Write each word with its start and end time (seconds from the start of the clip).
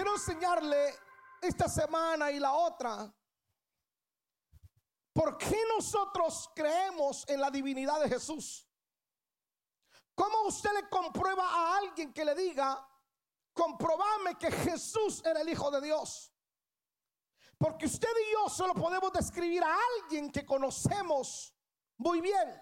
quiero 0.00 0.14
enseñarle 0.14 0.94
esta 1.42 1.68
semana 1.68 2.30
y 2.30 2.38
la 2.38 2.54
otra 2.54 3.14
por 5.12 5.36
qué 5.36 5.62
nosotros 5.76 6.48
creemos 6.54 7.28
en 7.28 7.38
la 7.38 7.50
divinidad 7.50 8.00
de 8.00 8.08
Jesús. 8.08 8.66
¿Cómo 10.14 10.44
usted 10.46 10.70
le 10.72 10.88
comprueba 10.88 11.46
a 11.46 11.76
alguien 11.76 12.14
que 12.14 12.24
le 12.24 12.34
diga, 12.34 12.82
comprobame 13.52 14.38
que 14.38 14.50
Jesús 14.50 15.22
era 15.22 15.42
el 15.42 15.50
Hijo 15.50 15.70
de 15.70 15.82
Dios? 15.82 16.32
Porque 17.58 17.84
usted 17.84 18.08
y 18.08 18.32
yo 18.32 18.48
solo 18.48 18.72
podemos 18.72 19.12
describir 19.12 19.62
a 19.62 19.76
alguien 19.98 20.32
que 20.32 20.46
conocemos 20.46 21.54
muy 21.98 22.22
bien. 22.22 22.58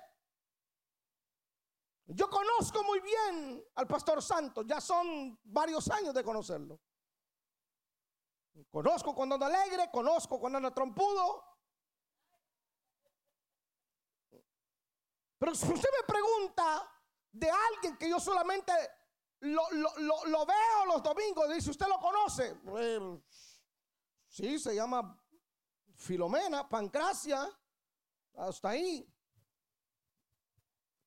Yo 2.05 2.29
conozco 2.29 2.83
muy 2.83 2.99
bien 2.99 3.65
al 3.77 3.87
pastor 3.87 4.21
Santos, 4.21 4.67
ya 4.67 4.81
son 4.81 5.39
varios 5.45 5.89
años 5.89 6.13
de 6.13 6.25
conocerlo. 6.25 6.81
Conozco 8.71 9.15
cuando 9.15 9.35
anda 9.37 9.47
alegre, 9.47 9.91
conozco 9.91 10.39
cuando 10.39 10.59
anda 10.59 10.75
trompudo. 10.75 11.45
Pero 15.39 15.55
si 15.55 15.73
usted 15.73 15.89
me 16.01 16.07
pregunta 16.07 16.91
de 17.31 17.51
alguien 17.51 17.97
que 17.97 18.09
yo 18.09 18.19
solamente 18.19 18.73
lo, 19.41 19.69
veo 19.71 20.87
los 20.87 21.03
domingos, 21.03 21.49
dice, 21.55 21.71
¿usted 21.71 21.87
lo 21.87 21.99
conoce? 22.01 22.57
sí, 24.29 24.59
se 24.59 24.75
llama 24.75 25.17
Filomena, 25.95 26.69
Pancracia, 26.69 27.49
hasta 28.35 28.71
ahí. 28.71 29.07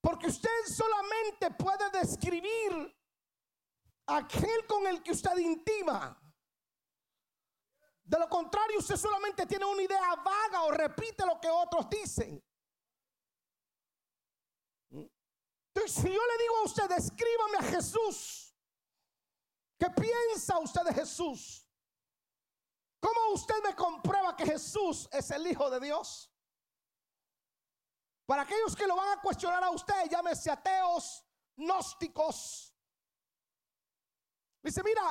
Porque 0.00 0.26
usted 0.26 0.50
solamente 0.76 1.50
puede 1.52 1.90
describir 1.90 2.96
aquel 4.06 4.66
con 4.66 4.86
el 4.86 5.02
que 5.02 5.12
usted 5.12 5.36
intima. 5.36 6.21
De 8.04 8.18
lo 8.18 8.28
contrario, 8.28 8.78
usted 8.78 8.96
solamente 8.96 9.46
tiene 9.46 9.64
una 9.64 9.82
idea 9.82 10.14
vaga 10.16 10.62
o 10.64 10.70
repite 10.70 11.24
lo 11.24 11.40
que 11.40 11.48
otros 11.48 11.88
dicen. 11.88 12.42
Entonces, 14.90 16.02
si 16.02 16.12
yo 16.12 16.20
le 16.26 16.42
digo 16.42 16.56
a 16.58 16.64
usted, 16.64 16.90
escríbame 16.92 17.58
a 17.58 17.62
Jesús, 17.62 18.54
¿qué 19.78 19.88
piensa 19.90 20.58
usted 20.58 20.82
de 20.82 20.94
Jesús? 20.94 21.66
¿Cómo 23.00 23.32
usted 23.34 23.54
me 23.64 23.74
comprueba 23.74 24.36
que 24.36 24.44
Jesús 24.44 25.08
es 25.10 25.30
el 25.30 25.46
Hijo 25.46 25.70
de 25.70 25.80
Dios? 25.80 26.30
Para 28.26 28.42
aquellos 28.42 28.76
que 28.76 28.86
lo 28.86 28.96
van 28.96 29.18
a 29.18 29.20
cuestionar 29.20 29.64
a 29.64 29.70
usted, 29.70 30.08
llámese 30.10 30.50
ateos, 30.50 31.24
gnósticos. 31.56 32.74
Dice, 34.62 34.82
mira, 34.84 35.02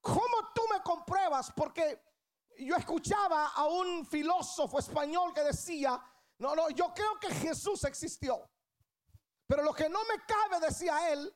¿cómo 0.00 0.52
tú 0.54 0.62
me 0.70 0.82
compruebas? 0.82 1.50
Porque 1.52 2.07
yo 2.58 2.76
escuchaba 2.76 3.48
a 3.48 3.66
un 3.66 4.04
filósofo 4.06 4.78
español 4.78 5.32
que 5.32 5.42
decía, 5.42 6.00
no, 6.38 6.54
no, 6.54 6.70
yo 6.70 6.92
creo 6.94 7.18
que 7.20 7.32
Jesús 7.34 7.84
existió. 7.84 8.50
Pero 9.46 9.62
lo 9.62 9.72
que 9.72 9.88
no 9.88 10.00
me 10.04 10.24
cabe, 10.24 10.64
decía 10.64 11.12
él, 11.12 11.34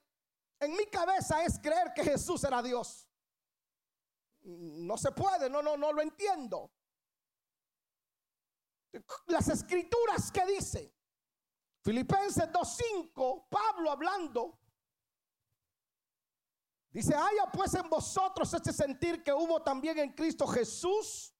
en 0.60 0.76
mi 0.76 0.86
cabeza 0.86 1.42
es 1.44 1.58
creer 1.58 1.92
que 1.94 2.04
Jesús 2.04 2.44
era 2.44 2.62
Dios. 2.62 3.08
No 4.42 4.96
se 4.98 5.12
puede, 5.12 5.48
no, 5.48 5.62
no, 5.62 5.76
no 5.76 5.92
lo 5.92 6.02
entiendo. 6.02 6.72
Las 9.26 9.48
escrituras 9.48 10.30
que 10.30 10.44
dicen, 10.44 10.92
Filipenses 11.82 12.44
2.5, 12.50 13.48
Pablo 13.48 13.90
hablando, 13.90 14.58
Dice, 16.92 17.14
haya 17.14 17.46
pues 17.50 17.74
en 17.74 17.88
vosotros 17.88 18.52
este 18.52 18.72
sentir 18.72 19.22
que 19.22 19.32
hubo 19.32 19.62
también 19.62 19.98
en 19.98 20.12
Cristo 20.12 20.46
Jesús, 20.46 21.34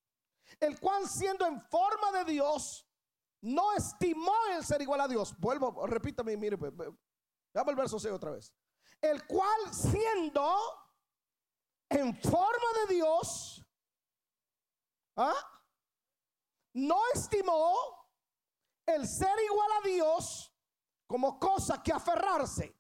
el 0.59 0.81
cual 0.81 1.07
siendo 1.07 1.47
en 1.47 1.61
forma 1.61 2.11
de 2.13 2.33
Dios, 2.33 2.89
no 3.43 3.73
estimó 3.75 4.35
el 4.57 4.65
ser 4.65 4.81
igual 4.81 5.03
a 5.03 5.09
Dios. 5.09 5.35
Vuelvo, 5.39 5.87
repítame, 5.87 6.37
mire, 6.39 6.57
veamos 6.57 7.69
el 7.69 7.77
verso 7.77 7.99
6 7.99 8.15
otra 8.15 8.31
vez. 8.31 8.55
El 9.01 9.27
cual 9.27 9.75
siendo 9.75 10.57
en 11.91 12.17
forma 12.17 12.67
de 12.87 12.95
Dios, 12.95 13.63
¿ah? 15.17 15.35
no 16.73 16.99
estimó 17.13 17.75
el 18.87 19.07
ser 19.07 19.39
igual 19.45 19.71
a 19.83 19.87
Dios 19.87 20.51
como 21.07 21.39
cosa 21.39 21.83
que 21.83 21.93
aferrarse 21.93 22.75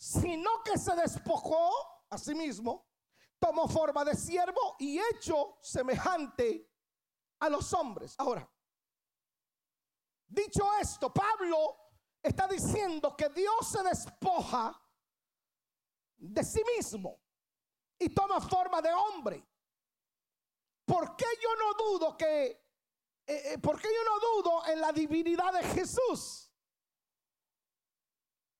sino 0.00 0.62
que 0.64 0.78
se 0.78 0.96
despojó 0.96 1.70
a 2.08 2.16
sí 2.16 2.34
mismo, 2.34 2.88
tomó 3.38 3.68
forma 3.68 4.02
de 4.02 4.16
siervo 4.16 4.76
y 4.78 4.98
hecho 4.98 5.58
semejante 5.60 6.72
a 7.38 7.50
los 7.50 7.70
hombres. 7.74 8.14
Ahora, 8.16 8.50
dicho 10.26 10.62
esto, 10.80 11.12
Pablo 11.12 11.76
está 12.22 12.48
diciendo 12.48 13.14
que 13.14 13.28
Dios 13.28 13.70
se 13.70 13.82
despoja 13.82 14.72
de 16.16 16.44
sí 16.44 16.62
mismo 16.74 17.22
y 17.98 18.08
toma 18.08 18.40
forma 18.40 18.80
de 18.80 18.94
hombre. 18.94 19.46
¿Por 20.86 21.14
qué 21.14 21.26
yo 21.42 21.50
no 21.56 21.74
dudo 21.74 22.16
que, 22.16 22.46
eh, 22.46 22.62
eh, 23.26 23.58
por 23.58 23.78
qué 23.78 23.88
yo 23.88 24.04
no 24.10 24.18
dudo 24.18 24.66
en 24.66 24.80
la 24.80 24.92
divinidad 24.92 25.52
de 25.52 25.62
Jesús? 25.74 26.49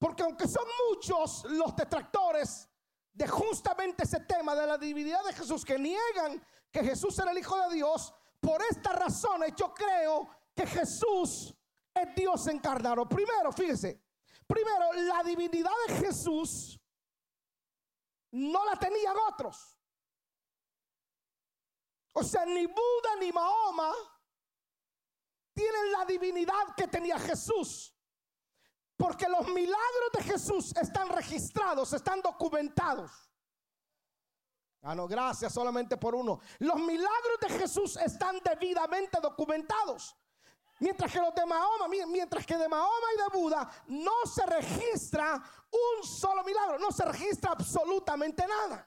Porque 0.00 0.22
aunque 0.22 0.48
son 0.48 0.64
muchos 0.88 1.44
los 1.44 1.76
detractores 1.76 2.66
de 3.12 3.28
justamente 3.28 4.04
ese 4.04 4.20
tema 4.20 4.54
de 4.54 4.66
la 4.66 4.78
divinidad 4.78 5.22
de 5.24 5.34
Jesús 5.34 5.62
que 5.62 5.78
niegan 5.78 6.42
que 6.72 6.82
Jesús 6.82 7.18
era 7.18 7.32
el 7.32 7.38
Hijo 7.38 7.54
de 7.68 7.74
Dios, 7.74 8.14
por 8.40 8.62
esta 8.62 8.92
razón 8.94 9.42
yo 9.54 9.74
creo 9.74 10.26
que 10.56 10.66
Jesús 10.66 11.54
es 11.92 12.14
Dios 12.14 12.46
encarnado. 12.46 13.06
Primero, 13.06 13.52
fíjese, 13.52 14.02
primero 14.46 14.90
la 14.94 15.22
divinidad 15.22 15.70
de 15.86 15.96
Jesús 15.96 16.80
no 18.30 18.64
la 18.64 18.76
tenían 18.76 19.16
otros. 19.28 19.78
O 22.14 22.24
sea, 22.24 22.46
ni 22.46 22.64
Buda 22.66 23.16
ni 23.20 23.30
Mahoma 23.32 23.92
tienen 25.52 25.92
la 25.92 26.06
divinidad 26.06 26.74
que 26.74 26.88
tenía 26.88 27.18
Jesús. 27.18 27.89
Porque 29.00 29.26
los 29.30 29.48
milagros 29.48 30.10
de 30.12 30.22
Jesús 30.24 30.76
están 30.76 31.08
registrados, 31.08 31.90
están 31.94 32.20
documentados. 32.20 33.10
Ah, 34.82 34.94
no, 34.94 35.08
gracias 35.08 35.54
solamente 35.54 35.96
por 35.96 36.14
uno. 36.14 36.38
Los 36.58 36.76
milagros 36.76 37.38
de 37.40 37.48
Jesús 37.48 37.96
están 37.96 38.38
debidamente 38.44 39.18
documentados. 39.18 40.14
Mientras 40.80 41.10
que 41.10 41.18
los 41.18 41.34
de 41.34 41.46
Mahoma, 41.46 41.88
mientras 41.88 42.44
que 42.44 42.58
de 42.58 42.68
Mahoma 42.68 43.06
y 43.14 43.16
de 43.16 43.38
Buda 43.38 43.70
no 43.86 44.26
se 44.26 44.44
registra 44.44 45.42
un 45.70 46.06
solo 46.06 46.44
milagro, 46.44 46.78
no 46.78 46.92
se 46.92 47.04
registra 47.06 47.52
absolutamente 47.52 48.46
nada. 48.46 48.86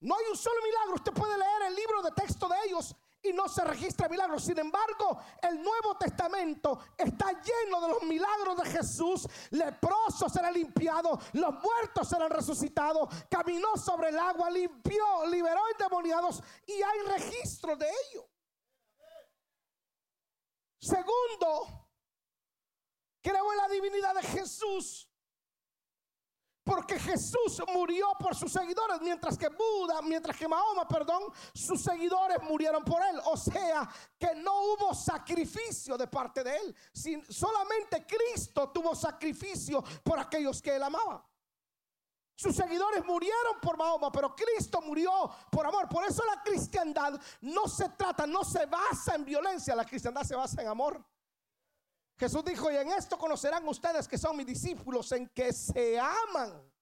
No 0.00 0.16
hay 0.16 0.24
un 0.30 0.36
solo 0.36 0.62
milagro. 0.62 0.94
Usted 0.94 1.12
puede 1.12 1.36
leer 1.36 1.62
el 1.66 1.74
libro 1.74 2.02
de 2.02 2.12
texto 2.12 2.48
de 2.48 2.56
ellos 2.64 2.96
y 3.24 3.32
no 3.32 3.48
se 3.48 3.64
registra 3.64 4.08
milagros. 4.08 4.44
Sin 4.44 4.58
embargo, 4.58 5.18
el 5.42 5.62
Nuevo 5.62 5.96
Testamento 5.96 6.78
está 6.96 7.32
lleno 7.42 7.80
de 7.80 7.88
los 7.88 8.02
milagros 8.02 8.56
de 8.62 8.70
Jesús. 8.70 9.26
Leprosos 9.50 10.32
serán 10.32 10.52
limpiados, 10.52 11.18
los 11.32 11.54
muertos 11.54 12.08
serán 12.08 12.30
resucitados, 12.30 13.08
caminó 13.30 13.76
sobre 13.76 14.10
el 14.10 14.18
agua, 14.18 14.50
limpió, 14.50 15.26
liberó 15.26 15.60
endemoniados 15.72 16.42
y 16.66 16.72
hay 16.72 17.00
registro 17.18 17.76
de 17.76 17.86
ello. 17.88 18.28
Segundo, 20.78 21.88
creo 23.22 23.52
en 23.52 23.56
la 23.56 23.68
divinidad 23.68 24.14
de 24.14 24.22
Jesús 24.22 25.08
porque 26.64 26.98
Jesús 26.98 27.62
murió 27.72 28.08
por 28.18 28.34
sus 28.34 28.50
seguidores, 28.50 29.00
mientras 29.02 29.36
que 29.36 29.48
Buda, 29.48 30.00
mientras 30.00 30.36
que 30.36 30.48
Mahoma, 30.48 30.88
perdón, 30.88 31.24
sus 31.52 31.82
seguidores 31.82 32.42
murieron 32.42 32.82
por 32.82 33.02
él. 33.02 33.20
O 33.26 33.36
sea, 33.36 33.88
que 34.18 34.34
no 34.34 34.62
hubo 34.62 34.94
sacrificio 34.94 35.98
de 35.98 36.06
parte 36.06 36.42
de 36.42 36.56
él. 36.56 36.74
Sin, 36.90 37.24
solamente 37.30 38.06
Cristo 38.06 38.70
tuvo 38.70 38.94
sacrificio 38.94 39.84
por 40.02 40.18
aquellos 40.18 40.62
que 40.62 40.74
él 40.74 40.82
amaba. 40.82 41.24
Sus 42.36 42.56
seguidores 42.56 43.04
murieron 43.04 43.60
por 43.60 43.76
Mahoma, 43.76 44.10
pero 44.10 44.34
Cristo 44.34 44.80
murió 44.80 45.30
por 45.50 45.66
amor. 45.66 45.88
Por 45.88 46.04
eso 46.04 46.24
la 46.24 46.42
cristiandad 46.42 47.20
no 47.42 47.68
se 47.68 47.90
trata, 47.90 48.26
no 48.26 48.42
se 48.42 48.66
basa 48.66 49.14
en 49.14 49.24
violencia, 49.24 49.76
la 49.76 49.84
cristiandad 49.84 50.22
se 50.22 50.34
basa 50.34 50.62
en 50.62 50.68
amor. 50.68 51.04
Jesús 52.16 52.44
dijo, 52.44 52.70
y 52.70 52.76
en 52.76 52.90
esto 52.92 53.18
conocerán 53.18 53.66
ustedes 53.66 54.06
que 54.06 54.18
son 54.18 54.36
mis 54.36 54.46
discípulos, 54.46 55.10
en 55.12 55.28
que 55.28 55.52
se 55.52 55.98
aman. 55.98 56.72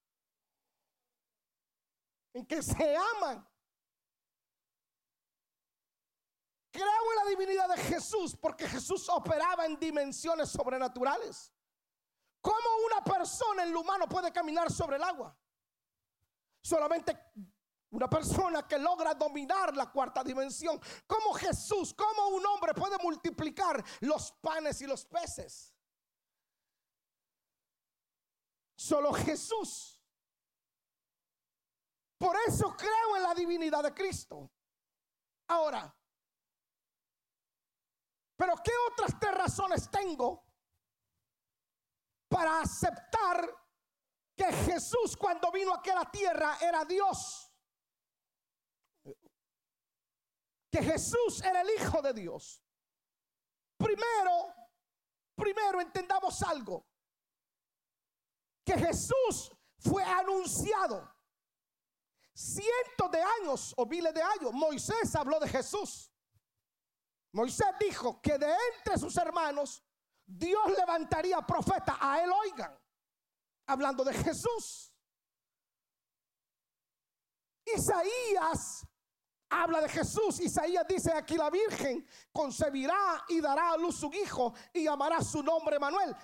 En 2.34 2.46
que 2.46 2.62
se 2.62 2.96
aman. 2.96 3.46
Creo 6.70 6.87
en 6.87 7.17
la 7.17 7.31
divinidad 7.31 7.69
de 7.69 7.76
Jesús 7.82 8.34
porque 8.34 8.67
Jesús 8.67 9.08
operaba 9.11 9.67
en 9.67 9.79
dimensiones 9.79 10.50
sobrenaturales. 10.50 11.52
¿Cómo 12.40 12.87
una 12.87 13.05
persona 13.05 13.62
en 13.62 13.73
lo 13.73 13.81
humano 13.81 14.08
puede 14.08 14.32
caminar 14.32 14.70
sobre 14.70 14.96
el 14.96 15.02
agua? 15.02 15.37
Solamente 16.62 17.17
una 17.92 18.08
persona 18.08 18.66
que 18.66 18.78
logra 18.78 19.14
dominar 19.14 19.76
la 19.76 19.90
cuarta 19.90 20.24
dimensión. 20.24 20.80
Como 21.06 21.32
Jesús, 21.34 21.94
como 21.94 22.28
un 22.28 22.44
hombre 22.46 22.72
puede 22.74 22.96
multiplicar 22.98 23.82
los 24.00 24.32
panes 24.32 24.80
y 24.80 24.86
los 24.86 25.04
peces. 25.04 25.74
Solo 28.76 29.12
Jesús. 29.12 30.00
Por 32.18 32.36
eso 32.46 32.74
creo 32.76 33.16
en 33.16 33.22
la 33.22 33.34
divinidad 33.34 33.82
de 33.82 33.92
Cristo. 33.92 34.50
Ahora, 35.48 35.94
pero 38.36 38.54
¿qué 38.64 38.72
otras 38.90 39.20
tres 39.20 39.34
razones 39.34 39.90
tengo 39.90 40.46
para 42.28 42.60
aceptar 42.60 43.54
que 44.34 44.50
Jesús 44.50 45.14
cuando 45.14 45.52
vino 45.52 45.74
a 45.74 45.94
la 45.94 46.10
tierra 46.10 46.56
era 46.60 46.86
Dios? 46.86 47.51
Que 50.72 50.82
Jesús 50.82 51.42
era 51.42 51.60
el 51.60 51.70
Hijo 51.70 52.00
de 52.00 52.14
Dios. 52.14 52.62
Primero, 53.76 54.54
primero 55.36 55.82
entendamos 55.82 56.42
algo. 56.42 56.88
Que 58.64 58.78
Jesús 58.78 59.52
fue 59.78 60.02
anunciado. 60.02 61.14
Cientos 62.34 63.10
de 63.10 63.22
años 63.22 63.74
o 63.76 63.84
miles 63.84 64.14
de 64.14 64.22
años, 64.22 64.52
Moisés 64.54 65.14
habló 65.14 65.38
de 65.38 65.48
Jesús. 65.48 66.10
Moisés 67.32 67.68
dijo 67.78 68.22
que 68.22 68.38
de 68.38 68.56
entre 68.75 68.96
sus 68.96 69.14
hermanos 69.18 69.82
Dios 70.25 70.70
levantaría 70.78 71.38
profeta 71.42 71.98
a 72.00 72.22
él, 72.22 72.30
oigan, 72.30 72.78
hablando 73.66 74.04
de 74.04 74.14
Jesús. 74.14 74.94
Isaías 77.66 78.86
habla 79.52 79.81
de 79.82 79.88
Jesús. 79.88 80.40
Isaías 80.40 80.87
dice 80.88 81.12
aquí 81.12 81.37
la 81.37 81.50
Virgen 81.50 82.06
concebirá 82.32 83.25
y 83.28 83.40
dará 83.40 83.72
a 83.72 83.76
luz 83.76 83.96
su 83.96 84.12
hijo 84.12 84.54
y 84.72 84.84
llamará 84.84 85.22
su 85.22 85.43
nombre 85.43 85.78
Manuel. 85.78 86.14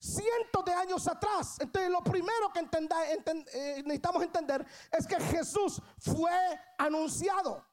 Cientos 0.00 0.64
de 0.64 0.72
años 0.72 1.06
atrás. 1.08 1.58
Entonces 1.60 1.90
lo 1.90 2.02
primero 2.02 2.52
que 2.52 2.60
eh, 2.60 3.82
necesitamos 3.84 4.22
entender 4.22 4.66
es 4.90 5.06
que 5.06 5.18
Jesús 5.20 5.80
fue 5.98 6.32
anunciado. 6.78 7.66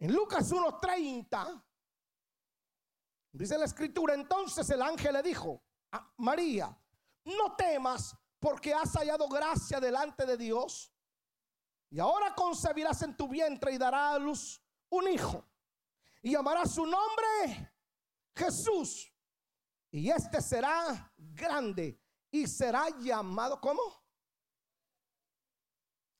En 0.00 0.12
Lucas 0.12 0.52
1.30 0.52 1.64
dice 3.32 3.58
la 3.58 3.64
escritura, 3.64 4.14
entonces 4.14 4.68
el 4.70 4.82
ángel 4.82 5.12
le 5.12 5.22
dijo 5.22 5.62
a 5.92 6.12
María, 6.18 6.76
no 7.24 7.56
temas 7.56 8.16
porque 8.38 8.72
has 8.72 8.92
hallado 8.92 9.28
gracia 9.28 9.80
delante 9.80 10.24
de 10.24 10.36
Dios. 10.36 10.92
Y 11.90 12.00
ahora 12.00 12.34
concebirás 12.34 13.02
en 13.02 13.16
tu 13.16 13.28
vientre 13.28 13.72
y 13.72 13.78
dará 13.78 14.10
a 14.10 14.18
luz 14.18 14.60
un 14.90 15.08
hijo. 15.08 15.44
Y 16.22 16.32
llamará 16.32 16.66
su 16.66 16.84
nombre 16.84 17.72
Jesús. 18.34 19.10
Y 19.90 20.10
este 20.10 20.42
será 20.42 21.12
grande 21.16 22.00
y 22.30 22.46
será 22.46 22.88
llamado, 22.98 23.60
¿cómo? 23.60 23.80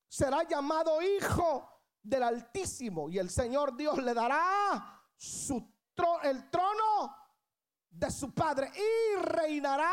Será 0.08 0.42
llamado 0.44 1.02
hijo 1.02 1.68
del 2.02 2.22
Altísimo. 2.22 3.10
Y 3.10 3.18
el 3.18 3.28
Señor 3.28 3.76
Dios 3.76 3.98
le 3.98 4.14
dará 4.14 5.04
su 5.16 5.76
el 6.22 6.48
trono 6.48 7.16
de 7.90 8.10
su 8.10 8.32
padre 8.32 8.70
y 8.72 9.16
reinará 9.20 9.92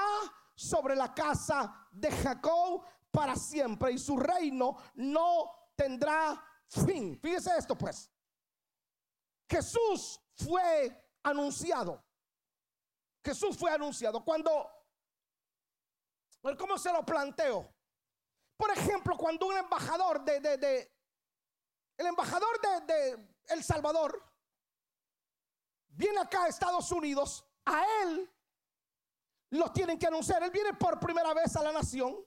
sobre 0.53 0.95
la 0.95 1.13
casa 1.13 1.87
de 1.91 2.11
Jacob 2.11 2.83
para 3.11 3.35
siempre. 3.35 3.93
Y 3.93 3.97
su 3.97 4.17
reino 4.17 4.77
no 4.95 5.64
tendrá 5.75 6.41
fin. 6.67 7.19
Fíjese 7.19 7.51
esto 7.57 7.77
pues. 7.77 8.11
Jesús 9.49 10.19
fue 10.35 11.09
anunciado. 11.23 12.03
Jesús 13.23 13.57
fue 13.57 13.71
anunciado. 13.71 14.23
Cuando, 14.23 14.69
¿cómo 16.57 16.77
se 16.77 16.91
lo 16.91 17.05
planteo? 17.05 17.73
Por 18.57 18.71
ejemplo, 18.71 19.17
cuando 19.17 19.47
un 19.47 19.57
embajador 19.57 20.23
de, 20.23 20.39
de, 20.39 20.57
de 20.57 20.95
el 21.97 22.07
embajador 22.07 22.59
de, 22.61 22.93
de 22.93 23.27
El 23.47 23.63
Salvador 23.63 24.21
viene 25.87 26.19
acá 26.19 26.43
a 26.43 26.47
Estados 26.47 26.91
Unidos, 26.91 27.45
a 27.65 27.83
él 28.03 28.31
lo 29.51 29.71
tienen 29.71 29.97
que 29.97 30.07
anunciar. 30.07 30.43
Él 30.43 30.51
viene 30.51 30.73
por 30.73 30.99
primera 30.99 31.33
vez 31.33 31.55
a 31.55 31.63
la 31.63 31.71
nación. 31.71 32.23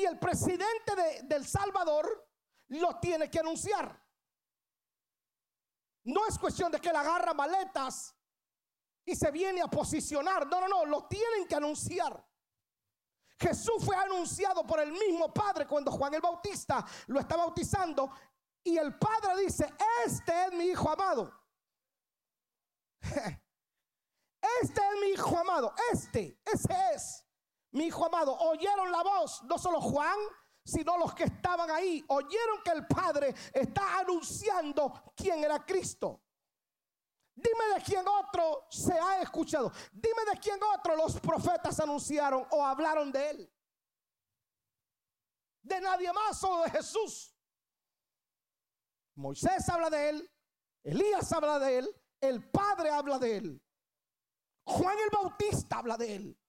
Y 0.00 0.06
el 0.06 0.18
presidente 0.18 0.96
de, 0.96 1.22
del 1.24 1.46
Salvador 1.46 2.26
lo 2.68 2.98
tiene 3.00 3.30
que 3.30 3.38
anunciar. 3.38 4.02
No 6.04 6.26
es 6.26 6.38
cuestión 6.38 6.72
de 6.72 6.80
que 6.80 6.88
él 6.88 6.96
agarra 6.96 7.34
maletas 7.34 8.16
y 9.04 9.14
se 9.14 9.30
viene 9.30 9.60
a 9.60 9.66
posicionar. 9.66 10.46
No, 10.46 10.58
no, 10.62 10.68
no, 10.68 10.86
lo 10.86 11.06
tienen 11.06 11.46
que 11.46 11.54
anunciar. 11.54 12.26
Jesús 13.38 13.84
fue 13.84 13.94
anunciado 13.94 14.66
por 14.66 14.80
el 14.80 14.90
mismo 14.90 15.34
Padre 15.34 15.66
cuando 15.66 15.90
Juan 15.92 16.14
el 16.14 16.22
Bautista 16.22 16.82
lo 17.08 17.20
está 17.20 17.36
bautizando 17.36 18.10
y 18.64 18.78
el 18.78 18.98
Padre 18.98 19.42
dice, 19.44 19.70
este 20.06 20.46
es 20.46 20.52
mi 20.54 20.64
Hijo 20.64 20.90
amado. 20.90 21.30
Este 24.62 24.80
es 24.80 25.00
mi 25.02 25.08
Hijo 25.08 25.38
amado, 25.38 25.74
este, 25.92 26.40
ese 26.46 26.74
es 26.94 27.19
mi 27.72 27.84
hijo 27.84 28.06
amado, 28.06 28.36
oyeron 28.36 28.90
la 28.90 29.02
voz, 29.02 29.42
no 29.44 29.56
solo 29.58 29.80
Juan, 29.80 30.18
sino 30.64 30.98
los 30.98 31.14
que 31.14 31.24
estaban 31.24 31.70
ahí, 31.70 32.04
oyeron 32.08 32.62
que 32.64 32.70
el 32.70 32.86
Padre 32.86 33.34
está 33.52 33.98
anunciando 33.98 35.12
quién 35.16 35.42
era 35.44 35.64
Cristo. 35.64 36.22
Dime 37.34 37.74
de 37.74 37.82
quién 37.82 38.04
otro 38.06 38.66
se 38.70 38.92
ha 38.92 39.22
escuchado. 39.22 39.72
Dime 39.92 40.24
de 40.30 40.38
quién 40.38 40.58
otro 40.62 40.96
los 40.96 41.18
profetas 41.20 41.80
anunciaron 41.80 42.46
o 42.50 42.64
hablaron 42.64 43.10
de 43.10 43.30
él. 43.30 43.52
De 45.62 45.80
nadie 45.80 46.12
más, 46.12 46.38
solo 46.38 46.64
de 46.64 46.70
Jesús. 46.70 47.34
Moisés 49.14 49.68
habla 49.68 49.90
de 49.90 50.08
él, 50.08 50.30
Elías 50.82 51.32
habla 51.32 51.58
de 51.58 51.78
él, 51.78 52.02
el 52.20 52.50
Padre 52.50 52.90
habla 52.90 53.18
de 53.18 53.36
él, 53.36 53.62
Juan 54.64 54.96
el 54.98 55.10
Bautista 55.10 55.78
habla 55.78 55.96
de 55.98 56.14
él 56.14 56.39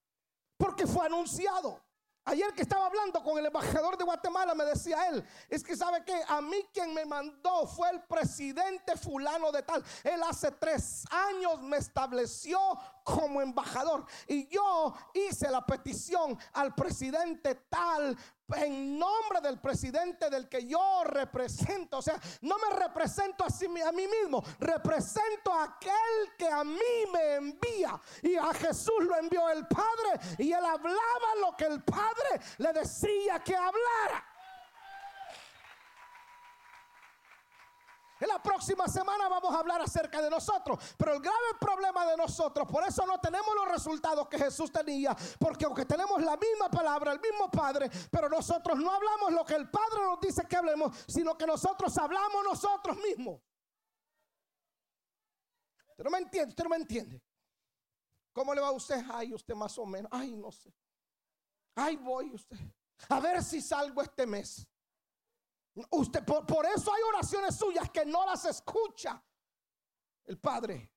porque 0.61 0.85
fue 0.85 1.07
anunciado. 1.07 1.81
Ayer 2.23 2.53
que 2.53 2.61
estaba 2.61 2.85
hablando 2.85 3.23
con 3.23 3.39
el 3.39 3.47
embajador 3.47 3.97
de 3.97 4.03
Guatemala, 4.03 4.53
me 4.53 4.63
decía 4.63 5.07
él, 5.07 5.27
es 5.49 5.63
que 5.63 5.75
sabe 5.75 6.05
que 6.05 6.13
a 6.27 6.39
mí 6.39 6.57
quien 6.71 6.93
me 6.93 7.03
mandó 7.03 7.65
fue 7.65 7.89
el 7.89 8.03
presidente 8.03 8.95
fulano 8.95 9.51
de 9.51 9.63
tal. 9.63 9.83
Él 10.03 10.21
hace 10.21 10.51
tres 10.51 11.03
años 11.09 11.59
me 11.63 11.77
estableció 11.77 12.59
como 13.03 13.41
embajador 13.41 14.05
y 14.27 14.47
yo 14.47 14.93
hice 15.13 15.49
la 15.49 15.65
petición 15.65 16.37
al 16.53 16.73
presidente 16.75 17.55
tal 17.69 18.17
en 18.55 18.99
nombre 18.99 19.41
del 19.41 19.59
presidente 19.59 20.29
del 20.29 20.49
que 20.49 20.65
yo 20.65 21.03
represento. 21.05 21.97
O 21.97 22.01
sea, 22.01 22.19
no 22.41 22.57
me 22.57 22.75
represento 22.77 23.43
a, 23.43 23.47
a 23.47 23.91
mí 23.91 24.07
mismo, 24.07 24.43
represento 24.59 25.53
a 25.53 25.63
aquel 25.63 26.35
que 26.37 26.47
a 26.47 26.63
mí 26.63 27.05
me 27.13 27.35
envía. 27.35 27.99
Y 28.21 28.35
a 28.35 28.53
Jesús 28.53 29.03
lo 29.03 29.17
envió 29.17 29.49
el 29.49 29.67
Padre 29.67 30.35
y 30.37 30.51
él 30.51 30.65
hablaba 30.65 31.35
lo 31.39 31.55
que 31.55 31.65
el 31.65 31.83
Padre 31.83 32.41
le 32.57 32.73
decía 32.73 33.39
que 33.43 33.55
hablara. 33.55 34.30
En 38.21 38.27
la 38.27 38.37
próxima 38.41 38.87
semana 38.87 39.27
vamos 39.27 39.51
a 39.51 39.57
hablar 39.57 39.81
acerca 39.81 40.21
de 40.21 40.29
nosotros. 40.29 40.77
Pero 40.95 41.15
el 41.15 41.21
grave 41.21 41.55
problema 41.59 42.05
de 42.05 42.15
nosotros, 42.15 42.67
por 42.67 42.83
eso 42.83 43.03
no 43.07 43.19
tenemos 43.19 43.49
los 43.55 43.67
resultados 43.67 44.27
que 44.27 44.37
Jesús 44.37 44.71
tenía. 44.71 45.17
Porque 45.39 45.65
aunque 45.65 45.85
tenemos 45.85 46.21
la 46.21 46.37
misma 46.37 46.69
palabra, 46.69 47.13
el 47.13 47.19
mismo 47.19 47.49
Padre, 47.49 47.89
pero 48.11 48.29
nosotros 48.29 48.77
no 48.77 48.91
hablamos 48.91 49.31
lo 49.31 49.43
que 49.43 49.55
el 49.55 49.67
Padre 49.71 50.03
nos 50.03 50.21
dice 50.21 50.45
que 50.47 50.55
hablemos, 50.55 50.95
sino 51.07 51.35
que 51.35 51.47
nosotros 51.47 51.97
hablamos 51.97 52.43
nosotros 52.43 52.95
mismos. 52.97 53.41
Usted 55.89 56.03
no 56.03 56.11
me 56.11 56.19
entiende, 56.19 56.49
usted 56.49 56.63
no 56.63 56.69
me 56.69 56.75
entiende. 56.75 57.23
¿Cómo 58.33 58.53
le 58.53 58.61
va 58.61 58.67
a 58.67 58.71
usted? 58.71 59.03
Ay, 59.11 59.33
usted 59.33 59.55
más 59.55 59.75
o 59.79 59.85
menos. 59.87 60.11
Ay, 60.13 60.35
no 60.35 60.51
sé. 60.51 60.71
Ay, 61.73 61.95
voy 61.95 62.35
usted. 62.35 62.59
A 63.09 63.19
ver 63.19 63.43
si 63.43 63.63
salgo 63.63 63.99
este 63.99 64.27
mes. 64.27 64.67
Usted, 65.73 66.25
por, 66.25 66.65
eso 66.65 66.93
hay 66.93 67.01
oraciones 67.03 67.55
suyas 67.55 67.89
que 67.89 68.05
no 68.05 68.25
las 68.25 68.45
escucha 68.45 69.23
el 70.25 70.39
Padre. 70.39 70.93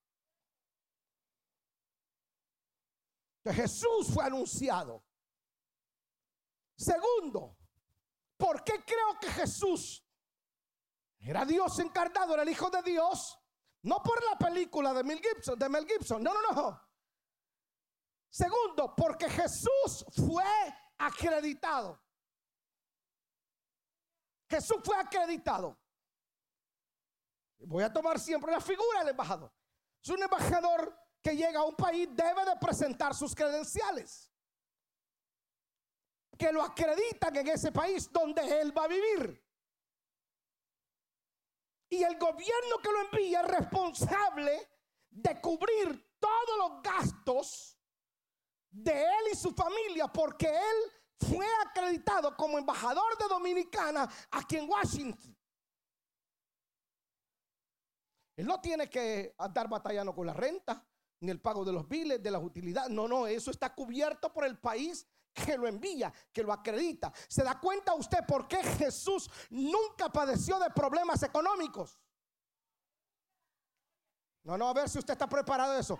Que 3.42 3.52
Jesús 3.52 4.12
fue 4.12 4.24
anunciado. 4.24 5.04
Segundo, 6.76 7.56
¿por 8.36 8.64
qué 8.64 8.84
creo 8.84 9.18
que 9.20 9.30
Jesús 9.30 10.04
era 11.20 11.44
Dios 11.44 11.78
encarnado, 11.78 12.34
era 12.34 12.42
el 12.42 12.48
Hijo 12.48 12.68
de 12.70 12.82
Dios? 12.82 13.38
No 13.82 14.02
por 14.02 14.22
la 14.24 14.36
película 14.36 14.92
de 14.92 15.04
Mel 15.04 15.20
Gibson, 15.20 15.58
de 15.58 15.68
Mel 15.68 15.86
Gibson. 15.86 16.22
No, 16.22 16.32
no, 16.34 16.52
no. 16.52 16.80
Segundo, 18.30 18.94
porque 18.96 19.28
Jesús 19.30 20.04
fue 20.16 20.44
acreditado. 20.98 22.03
Jesús 24.48 24.78
fue 24.84 24.96
acreditado. 24.98 25.78
Voy 27.58 27.82
a 27.82 27.92
tomar 27.92 28.18
siempre 28.18 28.52
la 28.52 28.60
figura 28.60 29.00
del 29.00 29.08
embajador. 29.10 29.52
Es 30.02 30.10
un 30.10 30.22
embajador 30.22 30.96
que 31.22 31.34
llega 31.34 31.60
a 31.60 31.64
un 31.64 31.74
país, 31.74 32.08
debe 32.12 32.44
de 32.44 32.56
presentar 32.60 33.14
sus 33.14 33.34
credenciales. 33.34 34.30
Que 36.38 36.52
lo 36.52 36.62
acreditan 36.62 37.34
en 37.36 37.48
ese 37.48 37.72
país 37.72 38.12
donde 38.12 38.60
él 38.60 38.76
va 38.76 38.84
a 38.84 38.88
vivir. 38.88 39.42
Y 41.88 42.02
el 42.02 42.18
gobierno 42.18 42.78
que 42.82 42.90
lo 42.90 43.00
envía 43.02 43.40
es 43.40 43.48
responsable 43.48 44.68
de 45.10 45.40
cubrir 45.40 46.18
todos 46.18 46.58
los 46.58 46.82
gastos 46.82 47.78
de 48.70 49.04
él 49.04 49.32
y 49.32 49.36
su 49.36 49.52
familia 49.52 50.08
porque 50.08 50.48
él 50.48 50.92
fue 51.18 51.46
acreditado 51.66 52.36
como 52.36 52.58
embajador 52.58 53.16
de 53.18 53.28
Dominicana 53.28 54.08
aquí 54.30 54.56
en 54.56 54.68
Washington. 54.68 55.36
Él 58.36 58.46
no 58.46 58.60
tiene 58.60 58.90
que 58.90 59.34
andar 59.38 59.68
batallando 59.68 60.14
con 60.14 60.26
la 60.26 60.32
renta, 60.32 60.84
ni 61.20 61.30
el 61.30 61.40
pago 61.40 61.64
de 61.64 61.72
los 61.72 61.88
biles, 61.88 62.22
de 62.22 62.30
las 62.30 62.42
utilidades. 62.42 62.90
No, 62.90 63.06
no, 63.06 63.26
eso 63.26 63.50
está 63.50 63.74
cubierto 63.74 64.32
por 64.32 64.44
el 64.44 64.58
país 64.58 65.06
que 65.32 65.56
lo 65.56 65.66
envía, 65.66 66.12
que 66.32 66.42
lo 66.42 66.52
acredita. 66.52 67.12
¿Se 67.28 67.42
da 67.42 67.58
cuenta 67.60 67.94
usted 67.94 68.24
por 68.26 68.46
qué 68.48 68.62
Jesús 68.62 69.30
nunca 69.50 70.08
padeció 70.08 70.58
de 70.58 70.70
problemas 70.70 71.22
económicos? 71.22 71.98
No, 74.42 74.58
no, 74.58 74.68
a 74.68 74.74
ver 74.74 74.88
si 74.88 74.98
usted 74.98 75.12
está 75.14 75.28
preparado 75.28 75.72
de 75.72 75.80
eso. 75.80 75.98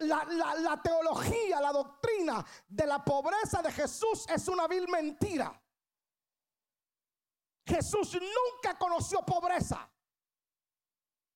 La, 0.00 0.80
teología, 0.82 1.60
la 1.60 1.72
doctrina 1.72 2.44
de 2.68 2.86
la 2.86 3.04
pobreza 3.04 3.60
de 3.62 3.72
Jesús 3.72 4.26
es 4.28 4.46
una 4.46 4.68
vil 4.68 4.86
mentira. 4.88 5.60
Jesús 7.66 8.14
nunca 8.14 8.78
conoció 8.78 9.22
pobreza. 9.22 9.90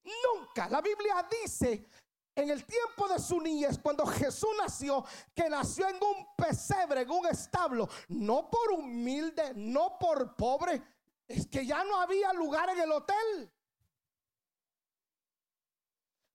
Nunca. 0.05 0.69
La 0.69 0.81
Biblia 0.81 1.27
dice 1.43 1.89
en 2.35 2.51
el 2.51 2.65
tiempo 2.65 3.09
de 3.09 3.19
su 3.19 3.41
niñez, 3.41 3.79
cuando 3.79 4.07
Jesús 4.07 4.51
nació, 4.59 5.05
que 5.35 5.49
nació 5.49 5.89
en 5.89 5.97
un 5.97 6.35
pesebre, 6.37 7.03
en 7.03 7.11
un 7.11 7.27
establo, 7.27 7.89
no 8.09 8.49
por 8.49 8.73
humilde, 8.73 9.53
no 9.55 9.99
por 9.99 10.35
pobre, 10.35 10.83
es 11.29 11.47
que 11.47 11.67
ya 11.67 11.85
no 11.85 12.01
había 12.01 12.33
lugar 12.33 12.71
en 12.71 12.81
el 12.81 12.93
hotel. 12.93 13.53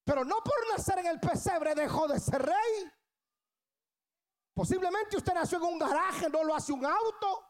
Pero 0.07 0.23
no 0.23 0.37
por 0.37 0.55
nacer 0.71 0.99
en 0.99 1.07
el 1.07 1.19
pesebre 1.19 1.75
dejó 1.75 2.07
de 2.07 2.17
ser 2.17 2.41
rey. 2.41 2.91
Posiblemente 4.53 5.17
usted 5.17 5.33
nació 5.33 5.57
en 5.57 5.65
un 5.65 5.77
garaje, 5.77 6.29
no 6.29 6.45
lo 6.45 6.55
hace 6.55 6.71
un 6.71 6.85
auto. 6.85 7.46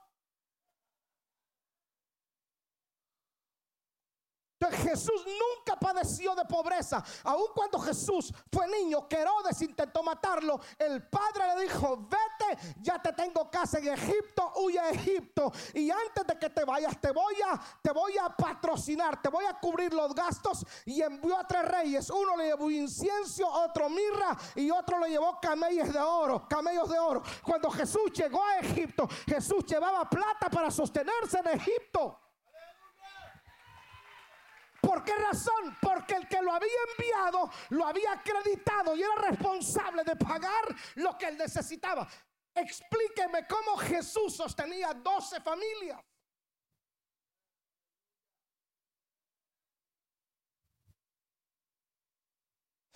Jesús 4.65 5.23
nunca 5.25 5.79
padeció 5.79 6.33
de 6.33 6.43
pobreza. 6.45 7.03
Aun 7.23 7.47
cuando 7.53 7.79
Jesús 7.79 8.33
fue 8.51 8.67
niño, 8.67 9.07
que 9.07 9.17
Herodes 9.17 9.61
intentó 9.61 10.01
matarlo, 10.01 10.59
el 10.79 11.07
padre 11.07 11.55
le 11.55 11.63
dijo, 11.63 12.07
vete, 12.09 12.75
ya 12.81 12.99
te 13.01 13.13
tengo 13.13 13.49
casa 13.51 13.77
en 13.77 13.89
Egipto, 13.89 14.51
huye 14.55 14.79
a 14.79 14.89
Egipto. 14.89 15.51
Y 15.73 15.91
antes 15.91 16.25
de 16.25 16.39
que 16.39 16.49
te 16.49 16.65
vayas, 16.65 16.99
te 16.99 17.11
voy 17.11 17.35
a, 17.41 17.59
te 17.81 17.91
voy 17.91 18.17
a 18.17 18.29
patrocinar, 18.29 19.21
te 19.21 19.29
voy 19.29 19.45
a 19.45 19.53
cubrir 19.59 19.93
los 19.93 20.13
gastos. 20.15 20.65
Y 20.85 21.01
envió 21.01 21.37
a 21.37 21.47
tres 21.47 21.65
reyes. 21.65 22.09
Uno 22.09 22.35
le 22.35 22.47
llevó 22.47 22.71
incienso, 22.71 23.47
otro 23.47 23.89
mirra 23.89 24.35
y 24.55 24.71
otro 24.71 24.99
le 24.99 25.09
llevó 25.09 25.39
camellos 25.39 25.93
de 25.93 25.99
oro, 25.99 26.47
camellos 26.47 26.89
de 26.89 26.97
oro. 26.97 27.21
Cuando 27.43 27.69
Jesús 27.69 28.11
llegó 28.13 28.43
a 28.43 28.57
Egipto, 28.59 29.07
Jesús 29.27 29.65
llevaba 29.65 30.09
plata 30.09 30.49
para 30.49 30.71
sostenerse 30.71 31.39
en 31.39 31.47
Egipto. 31.59 32.26
¿Por 34.97 35.05
qué 35.05 35.15
razón? 35.15 35.77
Porque 35.79 36.15
el 36.15 36.27
que 36.27 36.41
lo 36.41 36.51
había 36.51 36.67
enviado 36.97 37.51
lo 37.69 37.85
había 37.85 38.13
acreditado 38.13 38.95
y 38.95 39.03
era 39.03 39.13
responsable 39.29 40.03
de 40.03 40.15
pagar 40.15 40.75
lo 40.95 41.15
que 41.15 41.27
él 41.27 41.37
necesitaba. 41.37 42.07
Explíqueme 42.55 43.45
cómo 43.47 43.77
Jesús 43.77 44.35
sostenía 44.35 44.95
12 44.95 45.39
familias. 45.41 46.01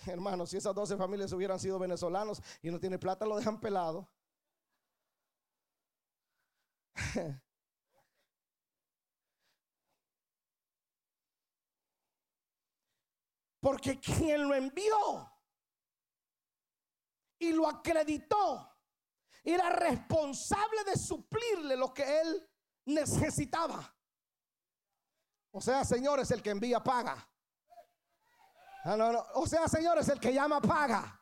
Hermanos, 0.04 0.50
si 0.50 0.56
esas 0.56 0.74
12 0.74 0.96
familias 0.96 1.32
hubieran 1.32 1.60
sido 1.60 1.78
venezolanos 1.78 2.42
y 2.62 2.72
no 2.72 2.80
tiene 2.80 2.98
plata, 2.98 3.24
lo 3.24 3.36
dejan 3.36 3.60
pelado. 3.60 4.08
Porque 13.62 14.00
quien 14.00 14.48
lo 14.48 14.56
envió 14.56 15.32
y 17.38 17.52
lo 17.52 17.68
acreditó 17.68 18.76
era 19.44 19.70
responsable 19.70 20.82
de 20.84 20.96
suplirle 20.96 21.76
lo 21.76 21.94
que 21.94 22.20
él 22.20 22.50
necesitaba. 22.86 23.94
O 25.52 25.60
sea, 25.60 25.84
señores, 25.84 26.28
el 26.32 26.42
que 26.42 26.50
envía 26.50 26.82
paga. 26.82 27.16
Ah, 28.84 29.28
o 29.34 29.46
sea, 29.46 29.68
señores, 29.68 30.08
el 30.08 30.18
que 30.18 30.34
llama 30.34 30.60
paga. 30.60 31.20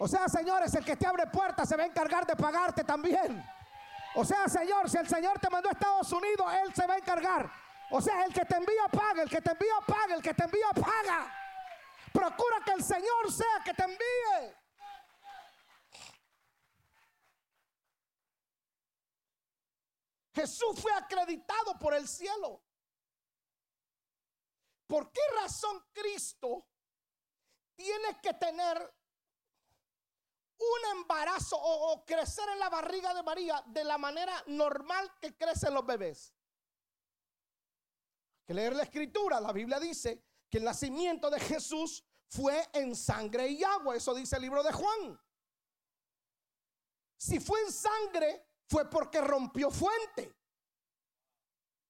O 0.00 0.06
sea, 0.06 0.28
señores, 0.28 0.74
el 0.74 0.84
que 0.84 0.96
te 0.96 1.06
abre 1.06 1.26
puertas 1.28 1.66
se 1.66 1.74
va 1.74 1.84
a 1.84 1.86
encargar 1.86 2.26
de 2.26 2.36
pagarte 2.36 2.84
también. 2.84 3.42
O 4.14 4.26
sea, 4.26 4.46
Señor, 4.46 4.90
si 4.90 4.98
el 4.98 5.08
Señor 5.08 5.38
te 5.38 5.48
mandó 5.48 5.70
a 5.70 5.72
Estados 5.72 6.12
Unidos, 6.12 6.46
Él 6.62 6.74
se 6.74 6.86
va 6.86 6.94
a 6.94 6.98
encargar 6.98 7.63
o 7.96 8.00
sea, 8.00 8.24
el 8.24 8.34
que 8.34 8.44
te 8.44 8.56
envía 8.56 8.88
paga, 8.90 9.22
el 9.22 9.30
que 9.30 9.40
te 9.40 9.52
envía 9.52 9.76
paga, 9.86 10.16
el 10.16 10.22
que 10.22 10.34
te 10.34 10.42
envía 10.42 10.68
paga. 10.70 11.32
Procura 12.12 12.60
que 12.64 12.72
el 12.72 12.82
Señor 12.82 13.32
sea 13.32 13.62
que 13.64 13.72
te 13.72 13.84
envíe. 13.84 14.56
Jesús 20.34 20.80
fue 20.82 20.92
acreditado 20.92 21.78
por 21.78 21.94
el 21.94 22.08
cielo. 22.08 22.64
¿Por 24.88 25.12
qué 25.12 25.20
razón 25.40 25.80
Cristo 25.92 26.66
tiene 27.76 28.20
que 28.20 28.34
tener 28.34 28.92
un 30.58 30.98
embarazo 30.98 31.56
o, 31.56 32.04
crecer 32.04 32.48
en 32.48 32.58
la 32.58 32.70
barriga 32.70 33.14
de 33.14 33.22
María 33.22 33.62
de 33.66 33.84
la 33.84 33.98
manera 33.98 34.42
normal 34.48 35.12
que 35.20 35.36
crecen 35.36 35.74
los 35.74 35.86
bebés? 35.86 36.33
Que 38.44 38.54
leer 38.54 38.74
la 38.74 38.82
escritura. 38.82 39.40
La 39.40 39.52
Biblia 39.52 39.80
dice 39.80 40.22
que 40.50 40.58
el 40.58 40.64
nacimiento 40.64 41.30
de 41.30 41.40
Jesús 41.40 42.04
fue 42.28 42.68
en 42.72 42.94
sangre 42.94 43.48
y 43.48 43.62
agua. 43.64 43.96
Eso 43.96 44.14
dice 44.14 44.36
el 44.36 44.42
libro 44.42 44.62
de 44.62 44.72
Juan. 44.72 45.20
Si 47.16 47.40
fue 47.40 47.60
en 47.62 47.72
sangre, 47.72 48.46
fue 48.68 48.88
porque 48.88 49.20
rompió 49.20 49.70
fuente. 49.70 50.34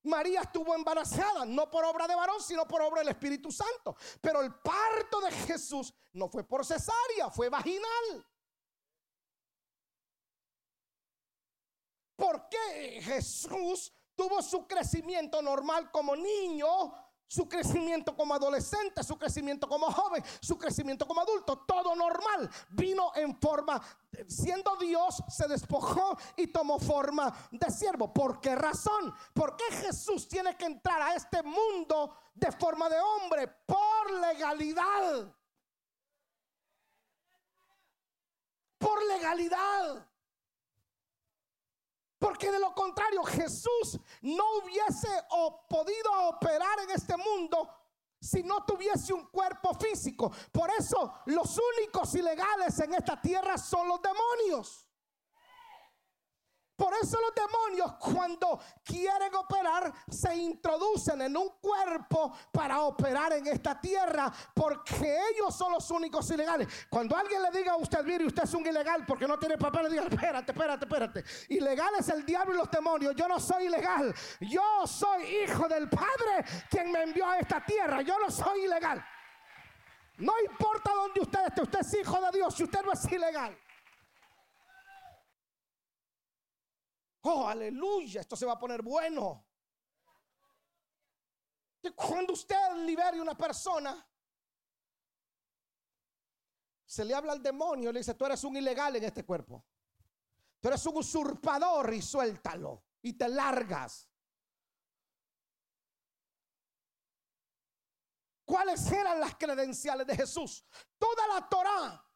María 0.05 0.43
estuvo 0.43 0.75
embarazada, 0.75 1.47
no 1.47 1.71
por 1.71 1.85
obra 1.85 2.07
de 2.07 2.15
varón, 2.15 2.41
sino 2.43 2.69
por 2.69 2.83
obra 2.83 3.01
del 3.01 3.09
Espíritu 3.09 3.51
Santo. 3.51 3.97
Pero 4.21 4.43
el 4.43 4.55
parto 4.55 5.21
de 5.23 5.33
Jesús 5.33 5.95
no 6.13 6.29
fue 6.29 6.45
por 6.45 6.65
cesárea, 6.65 7.31
fue 7.31 7.49
vaginal. 7.49 8.27
¿Por 12.17 12.49
qué 12.49 13.01
Jesús 13.03 13.93
tuvo 14.17 14.43
su 14.43 14.67
crecimiento 14.67 15.43
normal 15.43 15.91
como 15.91 16.15
niño, 16.17 16.93
su 17.27 17.49
crecimiento 17.49 18.15
como 18.15 18.35
adolescente, 18.35 19.03
su 19.03 19.19
crecimiento 19.19 19.69
como 19.69 19.91
joven, 19.91 20.23
su 20.41 20.57
crecimiento 20.57 21.07
como 21.07 21.21
adulto, 21.21 21.65
todo 21.67 21.97
normal. 21.97 22.49
Vino 22.71 23.11
en 23.15 23.37
forma, 23.41 23.83
siendo 24.29 24.77
Dios, 24.77 25.23
se 25.29 25.49
despojó 25.49 26.17
y 26.37 26.49
tomó 26.49 26.79
forma 26.79 27.35
de 27.51 27.71
siervo. 27.71 28.13
¿Por 28.13 28.41
qué 28.41 28.55
razón? 28.55 29.13
¿Por 29.33 29.57
qué 29.57 29.65
Jesús 29.77 30.29
tiene 30.29 30.57
que 30.57 30.67
entrar 30.67 31.03
a 31.03 31.15
este 31.15 31.43
mundo 31.43 32.17
de 32.35 32.53
forma 32.53 32.89
de 32.89 33.01
hombre? 33.01 33.49
Por 33.49 34.13
legalidad. 34.21 35.35
Por 38.79 39.05
legalidad. 39.07 40.07
Porque 42.25 42.51
de 42.51 42.59
lo 42.59 42.75
contrario 42.75 43.23
Jesús 43.23 44.01
no 44.23 44.45
hubiese 44.57 45.11
podido 45.69 46.11
operar 46.31 46.81
en 46.81 46.93
este 46.93 47.19
mundo 47.19 47.69
si 48.19 48.43
no 48.43 48.65
tuviese 48.65 49.13
un 49.13 49.27
cuerpo 49.27 49.75
físico. 49.75 50.33
Por 50.51 50.71
eso 50.71 51.13
los 51.27 51.61
únicos 51.77 52.15
ilegales 52.15 52.79
en 52.81 52.95
esta 52.95 53.21
tierra 53.21 53.59
son 53.59 53.89
los 53.89 54.01
demonios. 54.01 54.89
Por 56.77 56.93
eso 56.95 57.19
los 57.21 57.33
demonios 57.35 57.93
cuando 58.01 58.59
quieren 58.83 59.33
operar 59.35 59.93
se 60.11 60.35
introducen 60.35 61.23
en 61.23 61.37
un 61.37 61.51
cuerpo 61.61 62.37
para 62.51 62.81
operar 62.81 63.33
en 63.35 63.47
esta 63.47 63.81
tierra 63.81 64.33
porque 64.53 65.17
ellos 65.31 65.55
son 65.55 65.73
los 65.73 65.89
únicos 65.91 66.29
ilegales. 66.31 66.67
Cuando 66.91 67.17
alguien 67.17 67.43
le 67.43 67.51
diga 67.57 67.73
a 67.73 67.77
usted, 67.77 68.05
mire, 68.05 68.27
usted 68.27 68.43
es 68.43 68.55
un 68.55 68.67
ilegal 68.67 69.05
porque 69.07 69.29
no 69.29 69.39
tiene 69.39 69.57
papel, 69.57 69.85
le 69.85 69.91
diga, 69.91 70.03
espérate, 70.03 70.51
espérate, 70.53 70.85
espérate. 70.85 71.25
Ilegal 71.49 71.95
es 71.99 72.09
el 72.09 72.27
diablo 72.27 72.55
y 72.55 72.59
los 72.59 72.71
demonios. 72.71 73.15
Yo 73.15 73.29
no 73.29 73.39
soy 73.39 73.67
ilegal. 73.67 74.13
Yo 74.41 74.87
soy 74.87 75.23
hijo 75.45 75.69
del 75.69 75.89
Padre 75.89 76.45
quien 76.69 76.91
me 76.91 77.03
envió 77.03 77.29
a 77.29 77.39
esta 77.39 77.65
tierra. 77.65 78.03
Yo 78.03 78.19
no 78.19 78.31
soy 78.31 78.65
ilegal. 78.65 79.05
No 80.19 80.33
importa 80.49 80.93
dónde 80.93 81.21
usted 81.21 81.47
esté, 81.47 81.63
usted 81.63 81.81
es 81.81 81.95
hijo 81.95 82.21
de 82.21 82.39
Dios 82.39 82.55
si 82.55 82.65
usted 82.65 82.83
no 82.85 82.93
es 82.93 83.13
ilegal. 83.13 83.57
Oh, 87.27 87.49
aleluya, 87.49 88.21
esto 88.21 88.37
se 88.37 88.45
va 88.45 88.53
a 88.53 88.59
poner 88.59 88.83
bueno. 88.83 89.47
cuando 91.97 92.35
usted 92.35 92.57
libere 92.85 93.21
una 93.21 93.37
persona, 93.37 94.07
se 96.85 97.05
le 97.05 97.15
habla 97.15 97.33
al 97.33 97.43
demonio 97.43 97.91
le 97.91 98.01
dice, 98.01 98.15
tú 98.15 98.27
eres 98.27 98.45
un 98.45 98.57
ilegal 98.57 98.97
en 98.97 99.05
este 99.05 99.25
cuerpo. 99.25 99.65
Tú 100.61 100.69
eres 100.69 100.85
un 100.85 100.99
usurpador 100.99 101.95
y 101.95 102.03
suéltalo 102.03 102.85
y 103.01 103.15
te 103.15 103.29
largas. 103.29 104.11
¿Cuáles 108.45 108.93
eran 108.93 109.19
las 109.19 109.35
credenciales 109.37 110.07
de 110.07 110.15
Jesús? 110.15 110.63
Toda 110.99 111.27
la 111.29 111.49
Torá, 111.49 112.07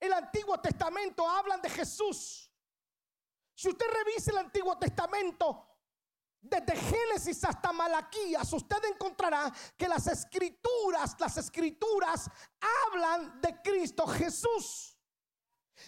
el 0.00 0.12
Antiguo 0.12 0.60
Testamento 0.60 1.28
hablan 1.28 1.62
de 1.62 1.70
Jesús 1.70 2.50
si 3.54 3.68
usted 3.68 3.86
revisa 3.86 4.32
el 4.32 4.38
Antiguo 4.38 4.76
Testamento, 4.78 5.74
desde 6.40 6.76
Génesis 6.76 7.42
hasta 7.44 7.72
Malaquías, 7.72 8.52
usted 8.52 8.84
encontrará 8.84 9.50
que 9.76 9.88
las 9.88 10.06
escrituras, 10.08 11.16
las 11.18 11.38
escrituras 11.38 12.30
hablan 12.86 13.40
de 13.40 13.62
Cristo 13.62 14.06
Jesús. 14.06 14.98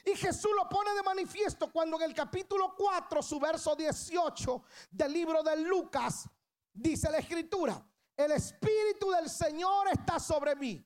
Y 0.05 0.17
Jesús 0.17 0.51
lo 0.57 0.69
pone 0.69 0.95
de 0.95 1.03
manifiesto 1.03 1.71
cuando 1.71 1.97
en 1.97 2.05
el 2.05 2.15
capítulo 2.15 2.75
4, 2.75 3.23
su 3.23 3.39
verso 3.39 3.77
18 3.77 4.65
del 4.91 5.13
libro 5.13 5.43
de 5.43 5.57
Lucas, 5.59 6.29
dice 6.73 7.11
la 7.11 7.19
escritura, 7.19 7.85
el 8.17 8.33
Espíritu 8.33 9.11
del 9.11 9.29
Señor 9.29 9.89
está 9.89 10.19
sobre 10.19 10.57
mí, 10.57 10.85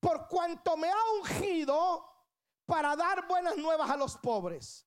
por 0.00 0.26
cuanto 0.28 0.76
me 0.76 0.90
ha 0.90 1.10
ungido 1.20 2.04
para 2.66 2.96
dar 2.96 3.26
buenas 3.28 3.56
nuevas 3.56 3.88
a 3.88 3.96
los 3.96 4.16
pobres 4.18 4.84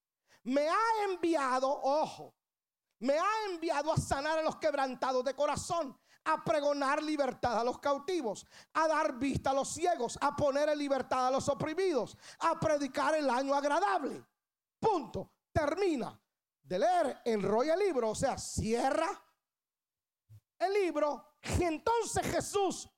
me 0.47 0.67
ha 0.69 1.03
enviado, 1.09 1.69
ojo, 1.69 2.33
me 2.99 3.17
ha 3.19 3.45
enviado 3.49 3.91
a 3.91 3.97
sanar 3.97 4.39
a 4.39 4.41
los 4.41 4.55
quebrantados 4.55 5.23
de 5.25 5.33
corazón, 5.33 5.97
a 6.23 6.41
pregonar 6.41 7.03
libertad 7.03 7.59
a 7.59 7.63
los 7.65 7.79
cautivos, 7.79 8.45
a 8.73 8.87
dar 8.87 9.17
vista 9.17 9.49
a 9.49 9.53
los 9.53 9.67
ciegos, 9.67 10.17
a 10.21 10.35
poner 10.35 10.69
en 10.69 10.77
libertad 10.77 11.27
a 11.27 11.31
los 11.31 11.49
oprimidos, 11.49 12.17
a 12.39 12.57
predicar 12.57 13.15
el 13.15 13.29
año 13.29 13.53
agradable. 13.53 14.25
Punto. 14.79 15.33
Termina 15.51 16.17
de 16.63 16.79
leer, 16.79 17.21
enrolla 17.25 17.73
el 17.73 17.79
libro, 17.79 18.11
o 18.11 18.15
sea, 18.15 18.37
cierra 18.37 19.09
el 20.59 20.73
libro. 20.73 21.33
Y 21.59 21.63
entonces 21.63 22.25
Jesús 22.25 22.89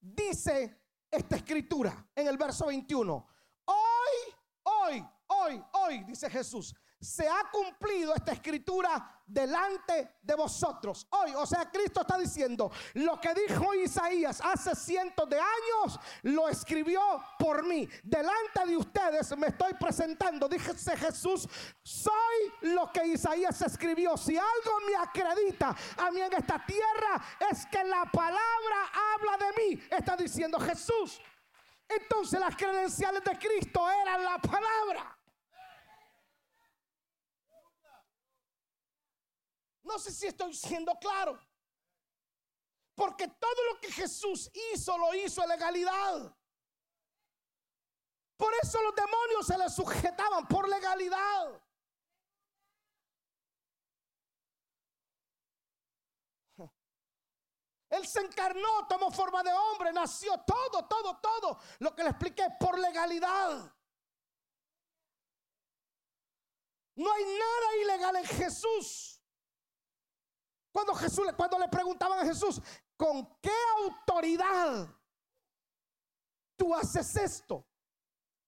dice 0.00 0.82
esta 1.10 1.36
escritura 1.36 2.08
en 2.14 2.26
el 2.28 2.38
verso 2.38 2.66
21. 2.66 3.28
Hoy, 3.66 4.34
hoy, 4.62 5.06
hoy, 5.26 5.64
hoy, 5.72 6.04
dice 6.04 6.30
Jesús, 6.30 6.74
se 7.00 7.28
ha 7.28 7.50
cumplido 7.50 8.14
esta 8.14 8.32
escritura 8.32 9.22
delante 9.26 10.16
de 10.22 10.34
vosotros. 10.34 11.06
Hoy, 11.10 11.32
o 11.34 11.44
sea, 11.44 11.70
Cristo 11.70 12.00
está 12.00 12.16
diciendo, 12.16 12.70
lo 12.94 13.20
que 13.20 13.34
dijo 13.34 13.74
Isaías 13.74 14.40
hace 14.42 14.74
cientos 14.74 15.28
de 15.28 15.38
años, 15.38 15.98
lo 16.22 16.48
escribió 16.48 17.00
por 17.38 17.64
mí. 17.64 17.88
Delante 18.02 18.66
de 18.66 18.76
ustedes 18.76 19.36
me 19.36 19.48
estoy 19.48 19.74
presentando, 19.74 20.48
díjese 20.48 20.96
Jesús, 20.96 21.48
soy 21.82 22.72
lo 22.72 22.90
que 22.92 23.06
Isaías 23.06 23.60
escribió. 23.62 24.16
Si 24.16 24.36
algo 24.36 24.80
me 24.86 24.96
acredita 24.96 25.76
a 25.98 26.10
mí 26.10 26.20
en 26.20 26.32
esta 26.32 26.64
tierra, 26.64 27.22
es 27.50 27.66
que 27.66 27.82
la 27.84 28.04
palabra 28.06 28.90
habla 29.14 29.46
de 29.46 29.52
mí, 29.62 29.82
está 29.90 30.16
diciendo 30.16 30.58
Jesús. 30.60 31.20
Entonces 31.88 32.40
las 32.40 32.56
credenciales 32.56 33.22
de 33.22 33.38
Cristo 33.38 33.88
eran 33.90 34.24
la 34.24 34.38
palabra. 34.38 35.15
No 39.86 40.00
sé 40.00 40.10
si 40.10 40.26
estoy 40.26 40.52
siendo 40.52 40.92
claro. 40.98 41.38
Porque 42.96 43.28
todo 43.28 43.72
lo 43.72 43.80
que 43.80 43.92
Jesús 43.92 44.50
hizo, 44.72 44.98
lo 44.98 45.14
hizo 45.14 45.42
en 45.44 45.48
legalidad. 45.48 46.36
Por 48.36 48.52
eso 48.62 48.82
los 48.82 48.94
demonios 48.96 49.46
se 49.46 49.56
le 49.56 49.70
sujetaban 49.70 50.48
por 50.48 50.68
legalidad. 50.68 51.62
Él 57.88 58.06
se 58.08 58.20
encarnó, 58.20 58.88
tomó 58.88 59.12
forma 59.12 59.44
de 59.44 59.52
hombre, 59.52 59.92
nació 59.92 60.36
todo, 60.44 60.84
todo, 60.88 61.16
todo. 61.18 61.60
Lo 61.78 61.94
que 61.94 62.02
le 62.02 62.10
expliqué 62.10 62.48
por 62.58 62.76
legalidad. 62.76 63.72
No 66.96 67.12
hay 67.12 67.24
nada 67.24 67.76
ilegal 67.82 68.16
en 68.16 68.24
Jesús. 68.24 69.15
Cuando 70.76 70.94
Jesús, 70.94 71.26
cuando 71.34 71.58
le 71.58 71.68
preguntaban 71.68 72.18
a 72.18 72.24
Jesús, 72.26 72.60
¿con 72.98 73.26
qué 73.40 73.56
autoridad 73.82 74.86
tú 76.54 76.74
haces 76.74 77.16
esto? 77.16 77.66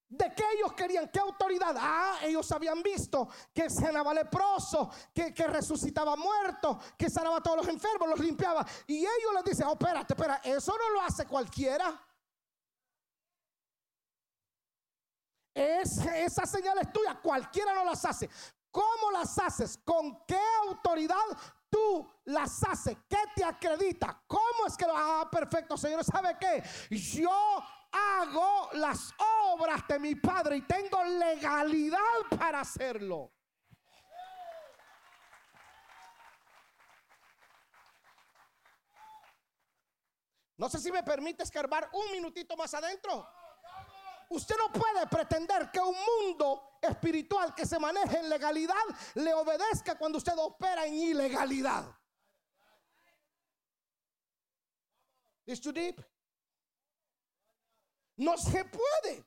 ¿De 0.06 0.34
qué 0.34 0.44
ellos 0.54 0.74
querían? 0.74 1.08
¿Qué 1.08 1.20
autoridad? 1.20 1.74
Ah, 1.78 2.18
ellos 2.20 2.52
habían 2.52 2.82
visto 2.82 3.30
que 3.54 3.70
sanaba 3.70 4.12
leproso, 4.12 4.90
que, 5.14 5.32
resucitaba 5.46 6.16
muerto, 6.16 6.78
que 6.98 7.08
sanaba 7.08 7.38
a 7.38 7.42
todos 7.42 7.56
los 7.56 7.68
enfermos, 7.68 8.06
los 8.10 8.20
limpiaba. 8.20 8.62
Y 8.86 8.98
ellos 8.98 9.32
les 9.36 9.44
dicen, 9.44 9.66
oh, 9.66 9.72
espérate, 9.72 10.12
espera, 10.12 10.42
eso 10.44 10.76
no 10.76 10.90
lo 10.90 11.00
hace 11.00 11.24
cualquiera. 11.26 11.98
Es, 15.54 15.96
esa 15.96 16.44
señal 16.44 16.76
es 16.76 16.92
tuya, 16.92 17.18
cualquiera 17.22 17.72
no 17.72 17.86
las 17.86 18.04
hace. 18.04 18.28
¿Cómo 18.70 19.12
las 19.12 19.38
haces? 19.38 19.80
¿Con 19.82 20.26
qué 20.26 20.38
autoridad 20.66 21.16
tú 21.70 22.11
las 22.24 22.62
haces? 22.64 22.96
¿Qué 23.09 23.18
te 23.35 23.44
acredita? 23.44 24.22
¿Cómo 24.26 24.66
es 24.66 24.76
que 24.76 24.87
lo 24.87 24.96
haga 24.96 25.31
perfecto, 25.31 25.76
Señor? 25.76 26.04
¿Sabe 26.04 26.37
qué? 26.38 26.62
Yo 26.90 27.31
hago 27.90 28.70
las 28.74 29.12
obras 29.52 29.87
de 29.88 29.98
mi 29.98 30.14
Padre 30.14 30.59
y 30.59 30.62
tengo 30.62 31.02
legalidad 31.04 31.98
para 32.38 32.61
hacerlo. 32.61 33.33
No 40.57 40.68
sé 40.68 40.81
si 40.81 40.90
me 40.90 41.04
permite 41.04 41.44
escarbar 41.44 41.88
un 41.92 42.11
minutito 42.11 42.57
más 42.57 42.74
adentro. 42.74 43.28
Usted 44.28 44.57
no 44.59 44.72
puede 44.72 45.07
pretender 45.07 45.70
que 45.70 45.78
un 45.78 45.94
mundo 45.94 46.67
espiritual 46.82 47.54
que 47.54 47.66
se 47.66 47.78
maneje 47.78 48.18
en 48.18 48.28
legalidad 48.28 48.74
le 49.14 49.34
obedezca 49.34 49.96
cuando 49.96 50.18
usted 50.18 50.34
opera 50.36 50.86
en 50.86 50.94
ilegalidad. 50.94 51.84
¿Es 55.46 55.60
too 55.60 55.72
deep? 55.72 56.04
No 58.16 58.36
se 58.36 58.64
puede. 58.64 59.24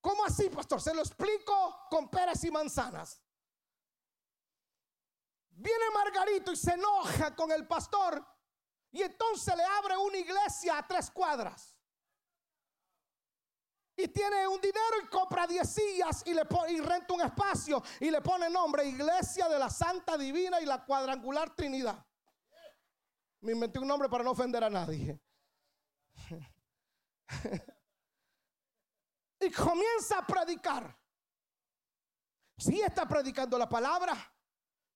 ¿Cómo 0.00 0.24
así, 0.24 0.48
pastor? 0.48 0.80
Se 0.80 0.94
lo 0.94 1.00
explico 1.00 1.86
con 1.90 2.08
peras 2.08 2.42
y 2.44 2.50
manzanas. 2.50 3.20
Viene 5.50 5.90
Margarito 5.92 6.52
y 6.52 6.56
se 6.56 6.72
enoja 6.72 7.34
con 7.34 7.50
el 7.50 7.66
pastor 7.66 8.24
y 8.92 9.02
entonces 9.02 9.56
le 9.56 9.64
abre 9.64 9.96
una 9.96 10.16
iglesia 10.16 10.78
a 10.78 10.86
tres 10.86 11.10
cuadras 11.10 11.77
y 13.98 14.06
tiene 14.08 14.46
un 14.46 14.60
dinero 14.60 15.00
y 15.02 15.08
compra 15.08 15.44
10 15.44 15.68
sillas 15.68 16.22
y, 16.24 16.32
le 16.32 16.42
y 16.68 16.80
renta 16.80 17.12
un 17.12 17.20
espacio 17.20 17.82
y 17.98 18.12
le 18.12 18.22
pone 18.22 18.48
nombre 18.48 18.84
Iglesia 18.84 19.48
de 19.48 19.58
la 19.58 19.68
Santa 19.68 20.16
Divina 20.16 20.60
y 20.60 20.66
la 20.66 20.84
Cuadrangular 20.84 21.52
Trinidad. 21.56 22.06
Me 23.40 23.50
inventé 23.52 23.80
un 23.80 23.88
nombre 23.88 24.08
para 24.08 24.22
no 24.22 24.30
ofender 24.30 24.62
a 24.62 24.70
nadie. 24.70 25.20
y 29.40 29.50
comienza 29.50 30.18
a 30.18 30.26
predicar. 30.26 30.96
Si 32.56 32.80
está 32.80 33.04
predicando 33.04 33.58
la 33.58 33.68
palabra, 33.68 34.14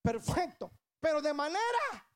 perfecto. 0.00 0.70
Pero 1.00 1.20
de 1.20 1.34
manera 1.34 2.06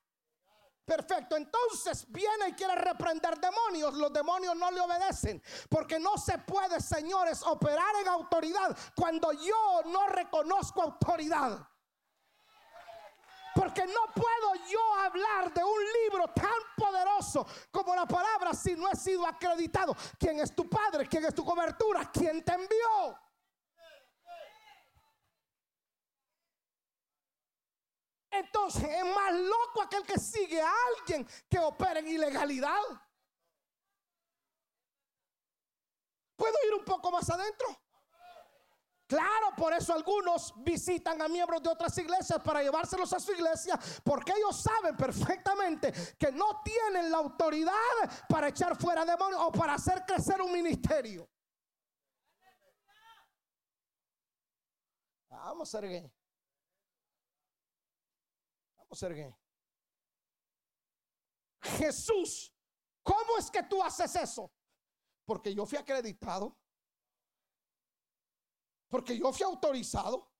Perfecto, 0.87 1.35
entonces 1.35 2.05
viene 2.07 2.47
y 2.47 2.53
quiere 2.53 2.73
reprender 2.75 3.37
demonios. 3.41 3.93
Los 3.95 4.13
demonios 4.13 4.55
no 4.55 4.71
le 4.71 4.79
obedecen. 4.79 5.43
Porque 5.69 5.99
no 5.99 6.17
se 6.17 6.37
puede, 6.37 6.79
señores, 6.79 7.43
operar 7.43 7.93
en 8.01 8.07
autoridad 8.07 8.75
cuando 8.95 9.33
yo 9.33 9.81
no 9.87 10.07
reconozco 10.07 10.83
autoridad. 10.83 11.59
Porque 13.53 13.85
no 13.85 14.13
puedo 14.15 14.65
yo 14.69 14.93
hablar 15.03 15.53
de 15.53 15.61
un 15.61 15.83
libro 16.03 16.29
tan 16.29 16.47
poderoso 16.77 17.45
como 17.69 17.93
la 17.93 18.05
palabra 18.05 18.53
si 18.53 18.73
no 18.77 18.89
he 18.89 18.95
sido 18.95 19.27
acreditado. 19.27 19.93
¿Quién 20.17 20.39
es 20.39 20.55
tu 20.55 20.69
padre? 20.69 21.05
¿Quién 21.09 21.25
es 21.25 21.35
tu 21.35 21.43
cobertura? 21.43 22.09
¿Quién 22.13 22.45
te 22.45 22.53
envió? 22.53 23.26
Entonces 28.29 28.83
es 28.83 29.05
más 29.05 29.33
loco 29.33 29.81
aquel 29.83 30.03
que 30.03 30.19
sigue 30.19 30.61
a 30.61 30.71
alguien 30.97 31.27
que 31.49 31.59
opera 31.59 31.99
en 31.99 32.07
ilegalidad. 32.07 32.81
¿Puedo 36.35 36.53
ir 36.67 36.73
un 36.75 36.85
poco 36.85 37.11
más 37.11 37.29
adentro? 37.29 37.67
Claro, 39.07 39.55
por 39.55 39.73
eso 39.73 39.93
algunos 39.93 40.53
visitan 40.57 41.21
a 41.21 41.29
miembros 41.29 41.63
de 41.63 41.69
otras 41.69 41.97
iglesias 41.97 42.41
para 42.43 42.61
llevárselos 42.61 43.13
a 43.13 43.19
su 43.21 43.31
iglesia, 43.31 43.79
porque 44.03 44.33
ellos 44.33 44.61
saben 44.61 44.97
perfectamente 44.97 45.93
que 46.19 46.29
no 46.33 46.61
tienen 46.61 47.09
la 47.09 47.19
autoridad 47.19 47.73
para 48.27 48.49
echar 48.49 48.75
fuera 48.75 49.05
demonios 49.05 49.41
o 49.41 49.51
para 49.51 49.75
hacer 49.75 50.03
crecer 50.05 50.41
un 50.41 50.51
ministerio. 50.51 51.27
Vamos 55.29 55.73
a 55.73 55.79
Jesús, 61.61 62.53
¿cómo 63.03 63.37
es 63.37 63.51
que 63.51 63.63
tú 63.63 63.81
haces 63.83 64.15
eso? 64.15 64.51
Porque 65.25 65.53
yo 65.53 65.65
fui 65.65 65.77
acreditado 65.77 66.57
porque 68.87 69.17
yo 69.17 69.31
fui 69.31 69.43
autorizado. 69.43 70.31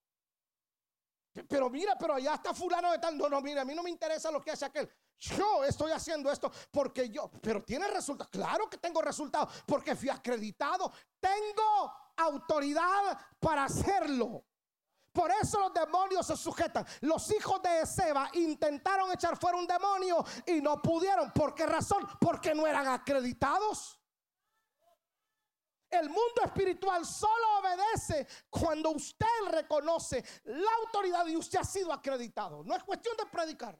Pero 1.47 1.69
mira, 1.69 1.95
pero 1.97 2.15
allá 2.15 2.33
está 2.33 2.53
fulano 2.53 2.91
de 2.91 2.97
tal. 2.97 3.17
No, 3.17 3.29
no, 3.29 3.41
mira, 3.41 3.61
a 3.61 3.65
mí 3.65 3.75
no 3.75 3.83
me 3.83 3.91
interesa 3.91 4.31
lo 4.31 4.41
que 4.41 4.51
hace 4.51 4.65
aquel. 4.65 4.89
Yo 5.19 5.63
estoy 5.63 5.91
haciendo 5.91 6.31
esto 6.31 6.51
porque 6.71 7.09
yo, 7.09 7.29
pero 7.41 7.63
tiene 7.63 7.87
resultados. 7.87 8.31
Claro 8.31 8.69
que 8.69 8.77
tengo 8.77 9.01
resultados 9.01 9.63
porque 9.67 9.95
fui 9.95 10.09
acreditado. 10.09 10.91
Tengo 11.19 11.93
autoridad 12.15 13.19
para 13.39 13.65
hacerlo. 13.65 14.46
Por 15.17 15.31
eso 15.31 15.59
los 15.59 15.73
demonios 15.73 16.27
se 16.27 16.37
sujetan. 16.37 16.85
Los 17.01 17.31
hijos 17.31 17.59
de 17.63 17.83
Seba 17.87 18.29
intentaron 18.33 19.11
echar 19.11 19.35
fuera 19.35 19.57
un 19.57 19.65
demonio 19.65 20.23
y 20.45 20.61
no 20.61 20.79
pudieron. 20.79 21.31
¿Por 21.31 21.55
qué 21.55 21.65
razón? 21.65 22.07
Porque 22.21 22.53
no 22.53 22.67
eran 22.67 22.87
acreditados. 22.87 23.99
El 25.89 26.07
mundo 26.07 26.43
espiritual 26.45 27.03
solo 27.03 27.57
obedece 27.57 28.27
cuando 28.47 28.91
usted 28.91 29.25
reconoce 29.49 30.23
la 30.43 30.69
autoridad 30.85 31.25
y 31.25 31.35
usted 31.35 31.61
ha 31.61 31.63
sido 31.63 31.91
acreditado. 31.91 32.63
No 32.63 32.75
es 32.75 32.83
cuestión 32.83 33.17
de 33.17 33.25
predicar. 33.25 33.75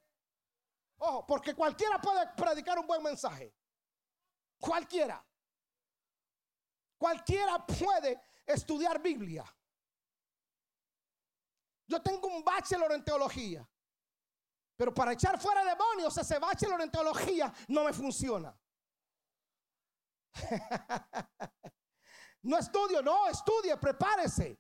Ojo, 0.98 1.24
porque 1.28 1.54
cualquiera 1.54 2.02
puede 2.02 2.26
predicar 2.36 2.80
un 2.80 2.88
buen 2.88 3.04
mensaje. 3.04 3.54
Cualquiera. 4.60 5.24
Cualquiera 6.98 7.64
puede 7.64 8.20
estudiar 8.44 9.00
Biblia. 9.00 9.46
Yo 11.88 12.02
tengo 12.02 12.28
un 12.28 12.44
bachelor 12.44 12.92
en 12.92 13.04
teología. 13.04 13.68
Pero 14.76 14.94
para 14.94 15.14
echar 15.14 15.40
fuera 15.40 15.64
demonios, 15.64 16.16
ese 16.18 16.38
bachelor 16.38 16.82
en 16.82 16.92
teología 16.92 17.52
no 17.70 17.84
me 17.84 17.94
funciona. 17.94 18.56
No 22.44 22.58
estudio, 22.58 23.02
no, 23.02 23.28
estudie, 23.28 23.76
prepárese. 23.76 24.58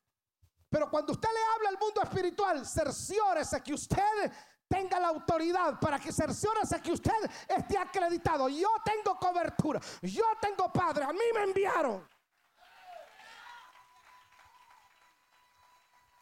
Pero 0.69 0.89
cuando 0.89 1.13
usted 1.13 1.29
le 1.29 1.55
habla 1.55 1.69
al 1.69 1.77
mundo 1.79 2.01
espiritual, 2.03 2.65
cerciórese 2.65 3.61
que 3.63 3.73
usted 3.73 4.31
tenga 4.67 4.99
la 4.99 5.07
autoridad 5.07 5.79
para 5.79 5.97
que 5.97 6.11
cerciórese 6.11 6.81
que 6.81 6.91
usted 6.91 7.13
esté 7.47 7.77
acreditado. 7.77 8.49
Yo 8.49 8.67
tengo 8.83 9.17
cobertura, 9.17 9.79
yo 10.01 10.25
tengo 10.41 10.71
padre, 10.73 11.05
a 11.05 11.13
mí 11.13 11.19
me 11.33 11.43
enviaron. 11.43 12.05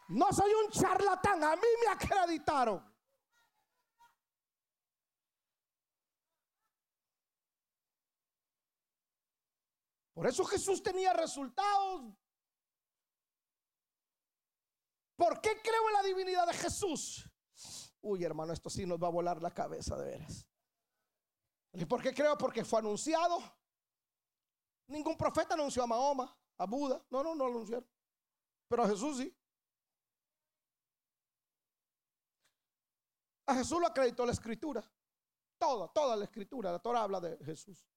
No 0.08 0.32
soy 0.32 0.52
un 0.54 0.72
charlatán, 0.72 1.44
a 1.44 1.56
mí 1.56 1.68
me 1.82 1.91
acreditaron. 1.91 2.96
Por 10.13 10.28
eso 10.28 10.46
Jesús 10.46 10.82
tenía 10.82 11.12
resultados. 11.12 12.13
¿Por 15.18 15.41
qué 15.41 15.62
creo 15.62 15.88
en 15.88 15.94
la 15.94 16.04
divinidad 16.04 16.48
de 16.48 16.54
Jesús? 16.54 17.30
Uy, 18.02 18.24
hermano, 18.24 18.54
esto 18.54 18.70
sí 18.70 18.86
nos 18.86 19.02
va 19.02 19.08
a 19.08 19.12
volar 19.12 19.41
la 19.41 19.52
cabeza 19.52 19.98
de 19.98 20.06
veras. 20.06 20.48
¿Y 21.74 21.84
por 21.86 22.02
qué 22.02 22.13
creo? 22.13 22.38
Porque 22.38 22.63
fue 22.63 22.80
anunciado. 22.80 23.39
Ningún 24.88 25.18
profeta 25.18 25.56
anunció 25.56 25.84
a 25.84 25.88
Mahoma, 25.88 26.38
a 26.58 26.65
Buda. 26.65 27.04
No, 27.10 27.24
no, 27.24 27.36
no 27.36 27.46
lo 27.46 27.52
anunciaron. 27.52 27.89
Pero 28.70 28.84
a 28.84 28.88
Jesús 28.88 29.18
sí. 29.18 29.36
A 33.48 33.56
Jesús 33.56 33.80
lo 33.80 33.88
acreditó 33.88 34.26
la 34.26 34.32
escritura. 34.32 34.84
Toda, 35.58 35.88
toda 35.90 36.16
la 36.16 36.26
escritura. 36.26 36.72
La 36.72 36.80
Torah 36.80 37.04
habla 37.04 37.20
de 37.20 37.38
Jesús. 37.46 37.88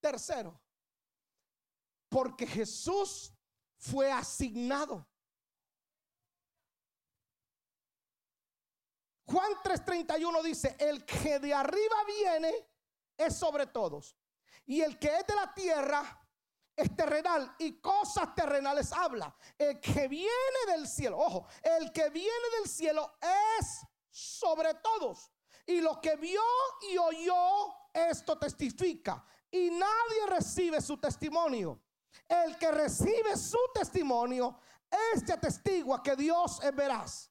Tercero, 0.00 0.60
porque 2.08 2.46
Jesús 2.46 3.32
fue 3.76 4.10
asignado. 4.10 5.06
Juan 9.26 9.52
3:31 9.62 10.42
dice, 10.42 10.76
el 10.78 11.04
que 11.04 11.38
de 11.40 11.52
arriba 11.52 11.96
viene 12.06 12.68
es 13.16 13.36
sobre 13.36 13.66
todos. 13.66 14.16
Y 14.66 14.80
el 14.80 14.98
que 14.98 15.18
es 15.18 15.26
de 15.26 15.34
la 15.34 15.52
tierra 15.52 16.26
es 16.76 16.94
terrenal 16.94 17.54
y 17.58 17.80
cosas 17.80 18.34
terrenales 18.34 18.92
habla. 18.92 19.34
El 19.58 19.80
que 19.80 20.08
viene 20.08 20.66
del 20.68 20.86
cielo, 20.86 21.18
ojo, 21.18 21.48
el 21.62 21.90
que 21.92 22.10
viene 22.10 22.50
del 22.58 22.68
cielo 22.68 23.16
es 23.58 23.80
sobre 24.16 24.72
todos. 24.74 25.30
Y 25.66 25.80
lo 25.80 26.00
que 26.00 26.16
vio 26.16 26.40
y 26.90 26.96
oyó, 26.96 27.74
esto 27.92 28.38
testifica. 28.38 29.22
Y 29.50 29.70
nadie 29.70 30.26
recibe 30.28 30.80
su 30.80 30.96
testimonio. 30.96 31.82
El 32.26 32.56
que 32.56 32.70
recibe 32.70 33.36
su 33.36 33.58
testimonio, 33.74 34.58
este 35.12 35.34
atestigua 35.34 36.02
que 36.02 36.16
Dios 36.16 36.60
es 36.62 36.74
veraz. 36.74 37.30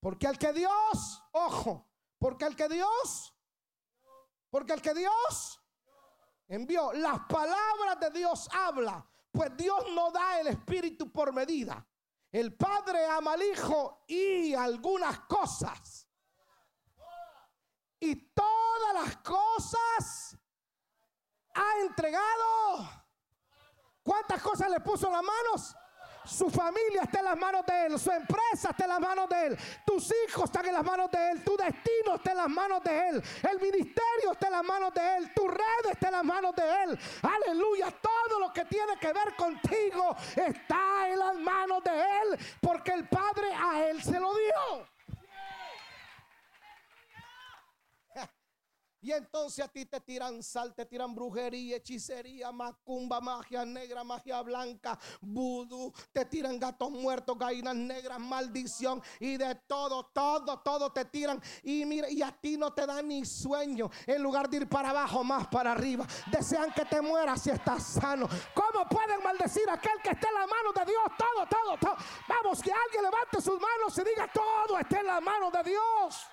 Porque 0.00 0.26
el 0.28 0.38
que 0.38 0.52
Dios, 0.54 1.22
ojo, 1.32 1.86
porque 2.18 2.46
el 2.46 2.56
que 2.56 2.68
Dios, 2.68 3.34
porque 4.48 4.72
el 4.72 4.80
que 4.80 4.94
Dios 4.94 5.60
envió, 6.48 6.92
las 6.94 7.20
palabras 7.28 8.00
de 8.00 8.10
Dios 8.10 8.48
habla, 8.50 9.06
pues 9.30 9.54
Dios 9.58 9.84
no 9.92 10.10
da 10.10 10.40
el 10.40 10.46
espíritu 10.46 11.12
por 11.12 11.34
medida. 11.34 11.86
El 12.32 12.56
Padre 12.56 13.06
ama 13.06 13.32
al 13.32 13.42
Hijo 13.42 14.04
y 14.06 14.54
algunas 14.54 15.20
cosas. 15.20 16.08
Y 17.98 18.32
todas 18.32 18.94
las 18.94 19.16
cosas 19.18 20.36
ha 21.54 21.78
entregado 21.80 23.00
¿Cuántas 24.02 24.42
cosas 24.42 24.70
le 24.70 24.80
puso 24.80 25.06
en 25.06 25.12
las 25.12 25.22
manos? 25.22 25.76
Su 26.24 26.50
familia 26.50 27.02
está 27.02 27.20
en 27.20 27.24
las 27.26 27.38
manos 27.38 27.64
de 27.66 27.86
Él. 27.86 27.98
Su 27.98 28.10
empresa 28.10 28.70
está 28.70 28.84
en 28.84 28.90
las 28.90 29.00
manos 29.00 29.28
de 29.28 29.46
Él. 29.46 29.58
Tus 29.84 30.12
hijos 30.24 30.44
están 30.44 30.66
en 30.66 30.74
las 30.74 30.84
manos 30.84 31.10
de 31.10 31.30
Él. 31.30 31.44
Tu 31.44 31.56
destino 31.56 32.16
está 32.16 32.30
en 32.32 32.36
las 32.36 32.48
manos 32.48 32.82
de 32.84 33.08
Él. 33.08 33.22
El 33.50 33.60
ministerio 33.60 34.32
está 34.32 34.46
en 34.46 34.52
las 34.52 34.64
manos 34.64 34.94
de 34.94 35.16
Él. 35.16 35.32
Tu 35.34 35.48
red 35.48 35.90
está 35.90 36.08
en 36.08 36.12
las 36.12 36.24
manos 36.24 36.54
de 36.54 36.62
Él. 36.84 36.98
Aleluya. 37.22 37.90
Todo 38.00 38.40
lo 38.40 38.52
que 38.52 38.64
tiene 38.66 38.96
que 39.00 39.12
ver 39.12 39.34
contigo 39.36 40.16
está 40.36 41.08
en 41.08 41.18
las 41.18 41.34
manos 41.36 41.82
de 41.84 41.90
Él. 41.90 42.38
Porque 42.60 42.92
el 42.92 43.08
Padre 43.08 43.52
a 43.54 43.84
Él 43.88 44.02
se 44.02 44.18
lo 44.18 44.32
dio. 44.34 44.86
Y 49.02 49.12
entonces 49.12 49.64
a 49.64 49.68
ti 49.68 49.86
te 49.86 50.00
tiran 50.00 50.42
sal, 50.42 50.74
te 50.74 50.84
tiran 50.84 51.14
brujería, 51.14 51.76
hechicería, 51.76 52.52
macumba, 52.52 53.20
magia 53.20 53.64
negra, 53.64 54.04
magia 54.04 54.42
blanca, 54.42 54.98
vudú, 55.20 55.92
te 56.12 56.24
tiran 56.26 56.58
gatos 56.58 56.90
muertos, 56.90 57.38
gallinas 57.38 57.76
negras, 57.76 58.18
maldición 58.18 59.02
y 59.18 59.36
de 59.36 59.54
todo, 59.66 60.04
todo, 60.12 60.58
todo 60.60 60.92
te 60.92 61.04
tiran. 61.06 61.40
Y 61.62 61.84
mira, 61.86 62.10
y 62.10 62.20
a 62.22 62.30
ti 62.30 62.56
no 62.56 62.72
te 62.72 62.86
da 62.86 63.00
ni 63.00 63.24
sueño. 63.24 63.90
En 64.06 64.22
lugar 64.22 64.48
de 64.50 64.58
ir 64.58 64.68
para 64.68 64.90
abajo, 64.90 65.24
más 65.24 65.46
para 65.48 65.72
arriba. 65.72 66.06
Desean 66.30 66.72
que 66.72 66.84
te 66.84 67.00
mueras 67.00 67.42
si 67.42 67.50
estás 67.50 67.82
sano. 67.82 68.28
¿Cómo 68.54 68.86
pueden 68.88 69.22
maldecir 69.22 69.68
a 69.70 69.74
aquel 69.74 70.00
que 70.02 70.10
esté 70.10 70.28
en 70.28 70.34
la 70.34 70.46
mano 70.46 70.72
de 70.74 70.84
Dios? 70.84 71.02
Todo, 71.16 71.46
todo, 71.46 71.78
todo. 71.78 71.96
Vamos, 72.28 72.62
que 72.62 72.72
alguien 72.72 73.02
levante 73.02 73.40
sus 73.40 73.58
manos 73.60 73.96
y 73.96 74.02
diga 74.02 74.30
todo 74.32 74.78
está 74.78 75.00
en 75.00 75.06
la 75.06 75.20
mano 75.20 75.50
de 75.50 75.62
Dios. 75.62 76.26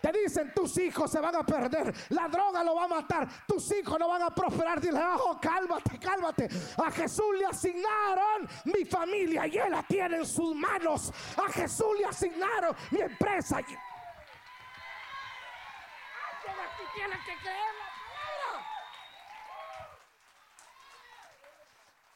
Te 0.00 0.12
dicen 0.12 0.52
tus 0.54 0.78
hijos 0.78 1.10
se 1.10 1.20
van 1.20 1.36
a 1.36 1.44
perder, 1.44 1.94
la 2.10 2.26
droga 2.28 2.64
lo 2.64 2.74
va 2.74 2.84
a 2.84 2.88
matar, 2.88 3.28
tus 3.46 3.70
hijos 3.72 3.98
no 3.98 4.08
van 4.08 4.22
a 4.22 4.30
prosperar. 4.30 4.80
Dile, 4.80 5.00
oh, 5.18 5.38
cálmate, 5.40 5.98
cálmate. 5.98 6.48
A 6.78 6.90
Jesús 6.90 7.36
le 7.38 7.46
asignaron 7.46 8.48
mi 8.64 8.84
familia 8.84 9.46
y 9.46 9.58
él 9.58 9.70
la 9.70 9.82
tiene 9.82 10.16
en 10.16 10.26
sus 10.26 10.54
manos. 10.54 11.12
A 11.36 11.52
Jesús 11.52 11.98
le 11.98 12.06
asignaron 12.06 12.74
mi 12.90 13.00
empresa. 13.00 13.60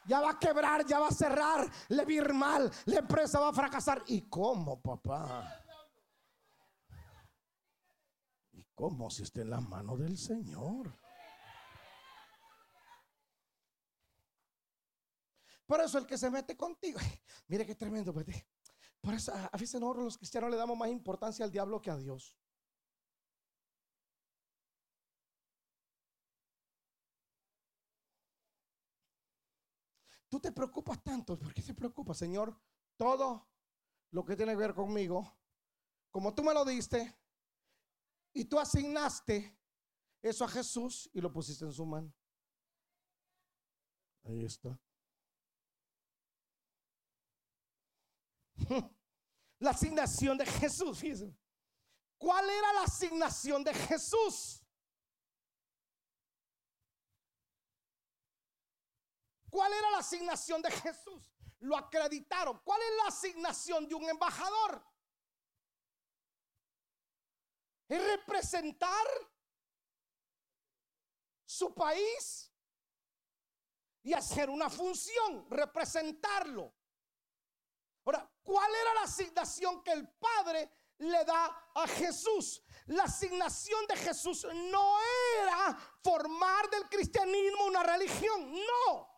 Ya 0.07 0.21
va 0.21 0.31
a 0.31 0.39
quebrar, 0.39 0.85
ya 0.85 0.99
va 0.99 1.09
a 1.09 1.11
cerrar, 1.11 1.67
le 1.89 2.05
va 2.05 2.13
ir 2.13 2.33
mal, 2.35 2.71
la 2.85 2.99
empresa 2.99 3.41
va 3.41 3.49
a 3.49 3.53
fracasar. 3.53 4.03
¿Y 4.07 4.23
cómo, 4.23 4.81
papá? 4.81 5.64
¿Cómo 8.75 9.09
si 9.09 9.23
está 9.23 9.41
en 9.41 9.51
la 9.51 9.61
mano 9.61 9.97
del 9.97 10.19
Señor? 10.19 10.99
Por 15.67 15.81
eso 15.81 15.99
el 15.99 16.07
que 16.07 16.19
se 16.19 16.31
mete 16.31 16.57
contigo, 16.57 16.99
mire 17.49 17.65
qué 17.65 17.75
tremendo. 17.75 18.13
Pues, 18.13 18.27
por 19.01 19.15
eso 19.15 19.33
a 19.35 19.57
veces 19.57 19.81
nosotros 19.81 20.05
los 20.05 20.19
cristianos 20.19 20.51
le 20.51 20.57
damos 20.57 20.77
más 20.77 20.91
importancia 20.91 21.45
al 21.45 21.51
diablo 21.51 21.81
que 21.81 21.91
a 21.91 21.97
Dios. 21.97 22.37
Tú 30.29 30.41
te 30.41 30.51
preocupas 30.51 31.01
tanto. 31.03 31.39
¿Por 31.39 31.55
qué 31.55 31.63
te 31.63 31.75
preocupas, 31.75 32.19
Señor? 32.19 32.61
Todo 32.97 33.49
lo 34.11 34.25
que 34.25 34.37
tiene 34.37 34.53
que 34.53 34.59
ver 34.59 34.75
conmigo, 34.75 35.39
como 36.11 36.35
tú 36.35 36.43
me 36.43 36.53
lo 36.53 36.65
diste, 36.65 37.15
y 38.35 38.45
tú 38.45 38.59
asignaste 38.59 39.57
eso 40.21 40.45
a 40.45 40.49
Jesús 40.49 41.09
y 41.13 41.21
lo 41.21 41.33
pusiste 41.33 41.65
en 41.65 41.73
su 41.73 41.87
mano. 41.87 42.13
Ahí 44.25 44.45
está. 44.45 44.79
La 49.61 49.71
asignación 49.71 50.37
de 50.37 50.45
Jesús. 50.45 51.01
¿Cuál 52.19 52.51
era 52.51 52.73
la 52.73 52.83
asignación 52.83 53.63
de 53.65 53.73
Jesús? 53.75 54.63
¿Cuál 59.51 59.73
era 59.73 59.91
la 59.91 59.99
asignación 59.99 60.61
de 60.63 60.71
Jesús? 60.71 61.23
Lo 61.61 61.77
acreditaron. 61.77 62.59
¿Cuál 62.65 62.81
es 62.83 62.97
la 62.97 63.09
asignación 63.09 63.87
de 63.89 63.95
un 63.95 64.09
embajador? 64.09 64.85
Es 67.89 68.05
representar 68.05 69.07
su 71.45 71.75
país 71.75 72.51
y 74.03 74.13
hacer 74.13 74.51
una 74.51 74.69
función, 74.69 75.47
representarlo. 75.51 76.75
Ahora, 78.05 78.31
¿cuál 78.43 78.71
era 78.75 78.95
la 78.95 79.03
asignación 79.03 79.83
que 79.83 79.93
el 79.93 80.09
Padre 80.09 80.71
le 80.99 81.25
da 81.25 81.71
a 81.75 81.87
Jesús? 81.87 82.63
La 82.87 83.05
asignación 83.05 83.87
de 83.87 83.97
Jesús 83.97 84.47
no 84.53 84.99
era 85.41 85.79
formar 86.03 86.69
del 86.69 86.89
cristianismo 86.89 87.65
una 87.65 87.83
religión, 87.83 88.53
no. 88.53 89.14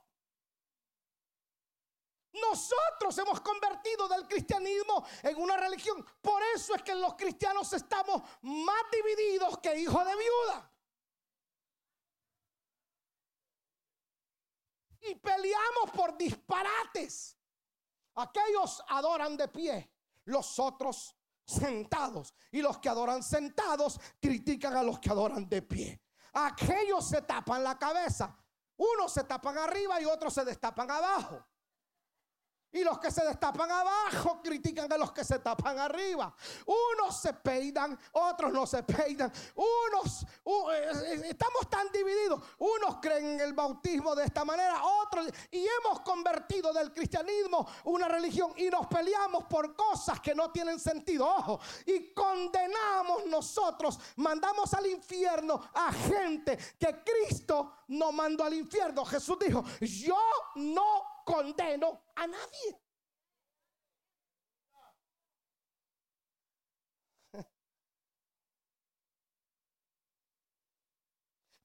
Nosotros 2.41 3.17
hemos 3.19 3.41
convertido 3.41 4.09
del 4.09 4.27
cristianismo 4.27 5.05
en 5.23 5.37
una 5.37 5.57
religión. 5.57 6.05
Por 6.21 6.43
eso 6.55 6.75
es 6.75 6.83
que 6.83 6.95
los 6.95 7.15
cristianos 7.15 7.73
estamos 7.73 8.23
más 8.43 8.83
divididos 8.93 9.59
que 9.59 9.79
hijos 9.79 10.05
de 10.05 10.17
viuda. 10.17 10.73
Y 15.01 15.15
peleamos 15.15 15.91
por 15.95 16.17
disparates. 16.17 17.37
Aquellos 18.17 18.83
adoran 18.89 19.37
de 19.37 19.49
pie, 19.49 19.93
los 20.25 20.59
otros 20.59 21.17
sentados. 21.45 22.35
Y 22.51 22.61
los 22.61 22.79
que 22.79 22.89
adoran 22.89 23.23
sentados 23.23 24.01
critican 24.21 24.77
a 24.77 24.83
los 24.83 24.99
que 24.99 25.11
adoran 25.11 25.49
de 25.49 25.63
pie. 25.63 26.03
Aquellos 26.33 27.09
se 27.09 27.23
tapan 27.23 27.63
la 27.63 27.79
cabeza. 27.79 28.37
Unos 28.77 29.13
se 29.13 29.25
tapan 29.25 29.57
arriba 29.57 30.01
y 30.01 30.05
otros 30.05 30.35
se 30.35 30.45
destapan 30.45 30.91
abajo. 30.91 31.43
Y 32.77 32.85
los 32.85 32.99
que 32.99 33.11
se 33.11 33.25
destapan 33.25 33.71
abajo 33.71 34.39
critican 34.43 34.93
a 34.93 34.99
los 34.99 35.11
que 35.11 35.25
se 35.25 35.39
tapan 35.39 35.79
arriba. 35.79 36.35
Unos 36.67 37.17
se 37.17 37.33
peinan, 37.33 37.99
otros 38.13 38.53
no 38.53 38.67
se 38.67 38.83
peinan. 38.83 39.33
Unos, 39.55 40.23
eh, 40.23 40.93
eh, 41.07 41.23
estamos 41.31 41.71
tan 41.71 41.91
divididos. 41.91 42.43
Unos 42.59 42.99
creen 43.01 43.25
en 43.25 43.41
el 43.41 43.55
bautismo 43.55 44.15
de 44.15 44.25
esta 44.25 44.45
manera, 44.45 44.83
otros. 44.85 45.27
Y 45.51 45.67
hemos 45.67 46.01
convertido 46.01 46.71
del 46.75 46.93
cristianismo 46.93 47.67
una 47.85 48.09
religión 48.09 48.53
y 48.57 48.69
nos 48.69 48.87
peleamos 48.89 49.45
por 49.45 49.75
cosas 49.75 50.21
que 50.21 50.35
no 50.35 50.51
tienen 50.51 50.79
sentido. 50.79 51.27
Ojo, 51.27 51.59
y 51.87 52.13
condenamos 52.13 53.25
nosotros, 53.25 53.99
mandamos 54.17 54.75
al 54.75 54.87
infierno 54.87 55.71
a 55.73 55.91
gente 55.93 56.59
que 56.79 57.03
Cristo 57.03 57.73
no 57.89 58.13
mandó 58.13 58.45
al 58.45 58.53
infierno. 58.53 59.03
Jesús 59.07 59.39
dijo, 59.39 59.65
yo 59.81 60.19
no 60.57 61.16
condeno 61.27 62.05
a 62.15 62.27
nadie. 62.27 62.81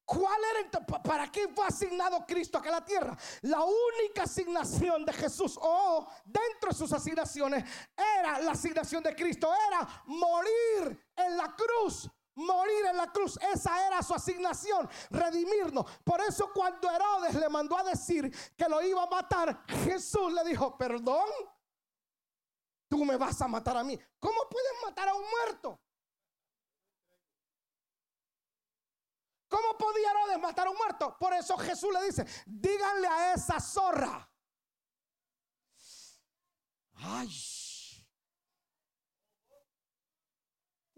¿Cuál 0.04 0.42
era 0.44 0.86
para 1.02 1.32
qué 1.32 1.48
fue 1.48 1.66
asignado 1.66 2.26
Cristo 2.26 2.58
acá 2.58 2.68
a 2.68 2.80
la 2.80 2.86
tierra? 2.86 3.18
La 3.44 3.64
única 3.64 4.24
asignación 4.24 5.06
de 5.06 5.14
Jesús 5.14 5.58
o 5.62 6.06
dentro 6.26 6.72
de 6.72 6.76
sus 6.76 6.92
asignaciones 6.92 7.64
era 7.96 8.42
la 8.42 8.52
asignación 8.52 9.02
de 9.04 9.16
Cristo, 9.16 9.50
era 9.70 10.04
morir 10.08 11.08
en 11.16 11.38
la 11.38 11.56
cruz 11.56 12.10
morir 12.36 12.86
en 12.86 12.98
la 12.98 13.12
cruz. 13.12 13.38
Esa 13.54 13.88
era 13.88 14.02
su 14.02 14.14
asignación, 14.14 14.90
redimirnos. 15.10 15.86
Por 16.04 16.22
eso 16.22 16.52
cuando 16.54 16.90
Herodes 16.90 17.36
le 17.36 17.50
mandó 17.50 17.78
a 17.78 17.84
decir 17.84 18.32
que 18.56 18.70
lo 18.70 18.82
iba 18.82 19.04
a 19.04 19.08
matar, 19.08 19.66
Jesús 19.84 20.32
le 20.34 20.44
dijo, 20.44 20.78
perdón, 20.78 21.30
tú 22.88 23.04
me 23.06 23.18
vas 23.18 23.42
a 23.42 23.48
matar 23.48 23.78
a 23.78 23.84
mí. 23.84 24.00
¿Cómo 24.20 24.42
puedes 24.50 24.74
matar 24.84 25.10
a 25.10 25.14
un 25.14 25.26
muerto? 25.30 25.80
¿Cómo 29.48 29.78
podía 29.78 30.12
Herodes 30.12 30.40
matar 30.40 30.68
a 30.68 30.70
un 30.70 30.78
muerto? 30.78 31.18
Por 31.20 31.34
eso 31.34 31.58
Jesús 31.58 31.92
le 31.92 32.06
dice, 32.06 32.26
díganle 32.46 33.08
a 33.08 33.34
esa 33.34 33.60
zorra. 33.60 34.30
Ay. 36.96 37.61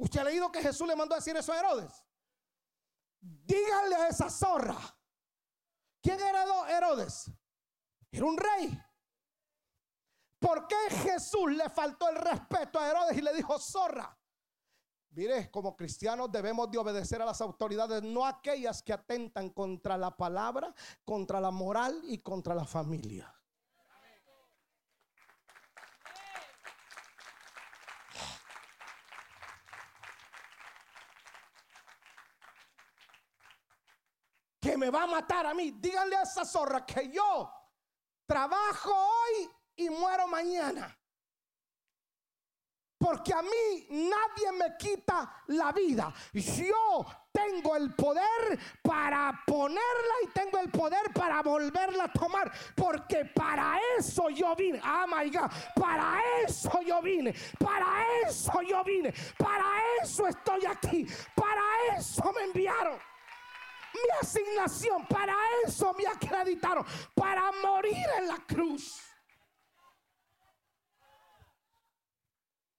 ¿Usted 0.04 0.20
ha 0.20 0.26
leído 0.26 0.52
que 0.52 0.62
Jesús 0.62 0.86
le 0.86 0.98
mandó 0.98 1.16
a 1.16 1.20
decir 1.20 1.34
eso 1.38 1.54
a 1.54 1.60
Herodes? 1.60 2.06
Díganle 3.22 3.96
a 3.96 4.08
esa 4.10 4.30
zorra. 4.30 4.78
¿Quién 6.02 6.20
era 6.20 6.44
Herodes? 6.68 7.32
Era 8.12 8.26
un 8.26 8.38
rey. 8.38 8.84
¿Por 10.40 10.68
qué 10.68 10.76
Jesús 10.90 11.54
le 11.54 11.70
faltó 11.70 12.10
el 12.10 12.18
respeto 12.18 12.80
a 12.80 12.90
Herodes 12.90 13.18
y 13.18 13.22
le 13.22 13.34
dijo 13.34 13.58
zorra? 13.58 14.20
Mire, 15.12 15.50
como 15.50 15.74
cristianos 15.78 16.30
debemos 16.30 16.70
de 16.70 16.80
obedecer 16.80 17.22
a 17.22 17.26
las 17.26 17.40
autoridades, 17.40 18.04
no 18.04 18.26
aquellas 18.26 18.84
que 18.84 18.92
atentan 18.92 19.52
contra 19.52 19.98
la 19.98 20.18
palabra, 20.18 20.76
contra 21.06 21.40
la 21.40 21.52
moral 21.52 22.02
y 22.04 22.18
contra 22.18 22.54
la 22.54 22.66
familia. 22.66 23.34
Me 34.84 34.90
va 34.90 35.04
a 35.04 35.08
matar 35.08 35.46
a 35.46 35.54
mí. 35.54 35.72
Díganle 35.72 36.18
a 36.18 36.24
esa 36.24 36.44
zorra 36.44 36.86
que 36.86 37.10
yo 37.10 37.50
trabajo 38.26 38.92
hoy 38.92 39.50
y 39.78 39.90
muero 39.90 40.28
mañana. 40.28 40.98
Porque 42.98 43.34
a 43.34 43.42
mí 43.42 43.88
nadie 43.90 44.52
me 44.58 44.78
quita 44.78 45.44
la 45.48 45.72
vida. 45.72 46.14
Yo 46.34 47.06
tengo 47.32 47.76
el 47.76 47.94
poder 47.96 48.60
para 48.82 49.42
ponerla 49.46 50.16
y 50.24 50.28
tengo 50.28 50.60
el 50.60 50.70
poder 50.70 51.12
para 51.14 51.42
volverla 51.42 52.06
a 52.06 52.12
tomar. 52.12 52.52
Porque 52.76 53.26
para 53.26 53.78
eso 53.98 54.30
yo 54.30 54.54
vine. 54.56 54.82
Ah, 54.84 55.06
my 55.08 55.30
God. 55.30 55.50
Para 55.76 56.22
eso 56.46 56.82
yo 56.82 57.02
vine. 57.02 57.34
Para 57.58 58.06
eso 58.26 58.62
yo 58.62 58.84
vine. 58.84 59.14
Para 59.38 59.66
eso 60.02 60.28
estoy 60.28 60.66
aquí. 60.66 61.06
Para 61.36 61.98
eso 61.98 62.32
me 62.34 62.44
enviaron 62.44 63.13
mi 63.94 64.10
asignación. 64.22 65.08
Para 65.08 65.36
eso 65.66 65.94
me 65.94 66.06
acreditaron. 66.08 66.86
Para 67.16 67.52
morir 67.52 68.06
en 68.18 68.28
la 68.28 68.38
cruz. 68.46 69.00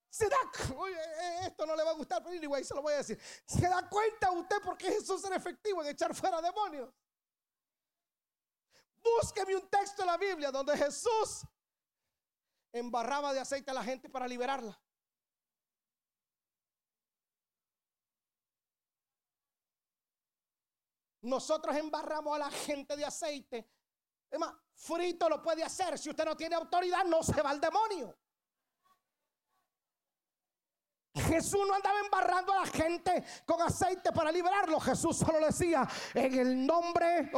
Se 0.08 0.28
da, 0.28 0.36
eh, 0.36 1.38
esto 1.46 1.66
no 1.66 1.74
le 1.74 1.82
va 1.82 1.90
a 1.90 1.94
gustar, 1.94 2.22
pero 2.22 2.36
anyway, 2.36 2.62
se 2.62 2.72
lo 2.72 2.82
voy 2.82 2.92
a 2.92 2.98
decir. 2.98 3.20
¿Se 3.46 3.68
da 3.68 3.88
cuenta 3.88 4.30
usted 4.30 4.60
por 4.62 4.78
qué 4.78 4.92
Jesús 4.92 5.24
era 5.24 5.34
efectivo 5.34 5.82
en 5.82 5.88
echar 5.88 6.14
fuera 6.14 6.40
demonios? 6.40 6.94
Búsqueme 9.02 9.56
un 9.56 9.68
texto 9.68 10.02
en 10.02 10.06
la 10.06 10.16
Biblia 10.16 10.52
donde 10.52 10.76
Jesús 10.76 11.44
embarraba 12.72 13.32
de 13.32 13.40
aceite 13.40 13.70
a 13.70 13.74
la 13.74 13.82
gente 13.82 14.08
para 14.08 14.28
liberarla. 14.28 14.80
Nosotros 21.24 21.74
embarramos 21.76 22.34
a 22.36 22.38
la 22.38 22.50
gente 22.50 22.96
de 22.96 23.04
aceite. 23.04 23.66
Es 24.30 24.38
más, 24.38 24.54
frito 24.74 25.28
lo 25.28 25.42
puede 25.42 25.62
hacer. 25.62 25.98
Si 25.98 26.10
usted 26.10 26.24
no 26.24 26.36
tiene 26.36 26.54
autoridad, 26.54 27.04
no 27.04 27.22
se 27.22 27.40
va 27.40 27.50
al 27.50 27.60
demonio. 27.60 28.14
Jesús 31.14 31.60
no 31.68 31.74
andaba 31.74 32.00
embarrando 32.00 32.52
a 32.52 32.62
la 32.62 32.66
gente 32.66 33.22
con 33.46 33.62
aceite 33.62 34.10
para 34.10 34.32
liberarlo. 34.32 34.80
Jesús 34.80 35.16
solo 35.16 35.46
decía, 35.46 35.88
en 36.12 36.34
el 36.34 36.66
nombre, 36.66 37.30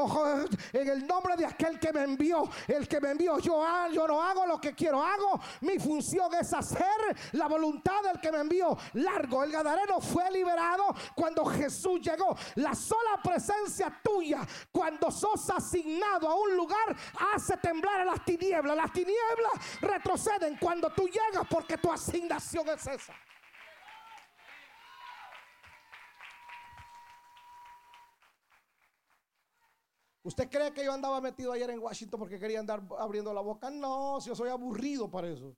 en 0.73 0.89
el 0.89 1.07
nombre 1.07 1.37
de 1.37 1.45
aquel 1.45 1.79
que 1.79 1.93
me 1.93 2.05
envió, 2.05 2.49
el 2.67 2.89
que 2.89 3.03
me 3.03 3.11
envió, 3.11 3.39
yo, 3.39 3.63
yo 3.93 4.09
no 4.09 4.23
hago 4.23 4.47
lo 4.47 4.59
que 4.59 4.75
quiero, 4.75 5.03
hago. 5.03 5.39
Mi 5.61 5.79
función 5.79 6.33
es 6.41 6.55
hacer 6.55 6.87
la 7.33 7.49
voluntad 7.49 8.03
del 8.03 8.19
que 8.19 8.33
me 8.33 8.39
envió. 8.39 8.79
Largo, 8.95 9.45
el 9.45 9.53
gadareno 9.53 10.01
fue 10.01 10.31
liberado 10.31 10.95
cuando 11.15 11.45
Jesús 11.45 12.01
llegó. 12.01 12.35
La 12.55 12.75
sola 12.75 13.21
presencia 13.23 14.01
tuya, 14.03 14.41
cuando 14.73 15.11
sos 15.11 15.51
asignado 15.51 16.31
a 16.31 16.35
un 16.35 16.57
lugar, 16.57 16.97
hace 17.35 17.59
temblar 17.59 18.01
a 18.01 18.05
las 18.07 18.25
tinieblas. 18.25 18.75
Las 18.75 18.93
tinieblas 18.93 19.53
retroceden 19.83 20.57
cuando 20.59 20.89
tú 20.89 21.07
llegas 21.09 21.47
porque 21.51 21.77
tu 21.77 21.93
asignación 21.93 22.67
es 22.71 22.87
esa. 22.87 23.13
¿Usted 30.27 30.51
cree 30.51 30.73
que 30.73 30.85
yo 30.85 30.93
andaba 30.93 31.21
metido 31.21 31.53
ayer 31.53 31.71
en 31.71 31.79
Washington 31.79 32.19
porque 32.19 32.41
quería 32.41 32.59
andar 32.59 32.83
abriendo 32.99 33.33
la 33.33 33.41
boca? 33.41 33.71
No, 33.71 34.21
si 34.21 34.29
yo 34.29 34.35
soy 34.35 34.49
aburrido 34.49 35.09
para 35.09 35.29
eso. 35.29 35.57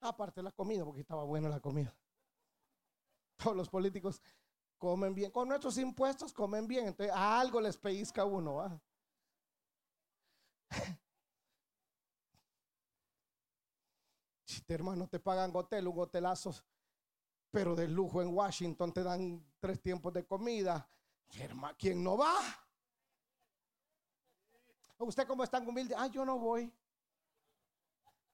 Aparte 0.00 0.42
la 0.42 0.50
comida, 0.50 0.82
porque 0.82 1.02
estaba 1.02 1.24
buena 1.24 1.50
la 1.50 1.60
comida. 1.60 1.94
Todos 3.36 3.54
los 3.54 3.68
políticos 3.68 4.22
comen 4.78 5.14
bien. 5.14 5.30
Con 5.30 5.46
nuestros 5.46 5.76
impuestos 5.76 6.32
comen 6.32 6.66
bien. 6.66 6.86
Entonces 6.88 7.14
a 7.14 7.38
algo 7.38 7.60
les 7.60 7.76
pellizca 7.76 8.24
uno. 8.24 8.80
Si 14.46 14.62
te 14.64 14.72
hermano 14.72 15.06
te 15.06 15.20
pagan 15.20 15.54
hotel, 15.54 15.86
un 15.86 15.98
hotelazo 15.98 16.54
pero 17.50 17.74
de 17.74 17.88
lujo 17.88 18.22
en 18.22 18.34
Washington 18.34 18.92
te 18.92 19.02
dan 19.02 19.44
tres 19.58 19.80
tiempos 19.82 20.12
de 20.12 20.24
comida. 20.24 20.88
¿Quién 21.78 22.02
no 22.02 22.16
va? 22.16 22.34
¿Usted 24.98 25.26
cómo 25.26 25.42
es 25.42 25.50
tan 25.50 25.66
humilde? 25.66 25.94
Ah, 25.96 26.06
yo 26.08 26.24
no 26.24 26.38
voy. 26.38 26.72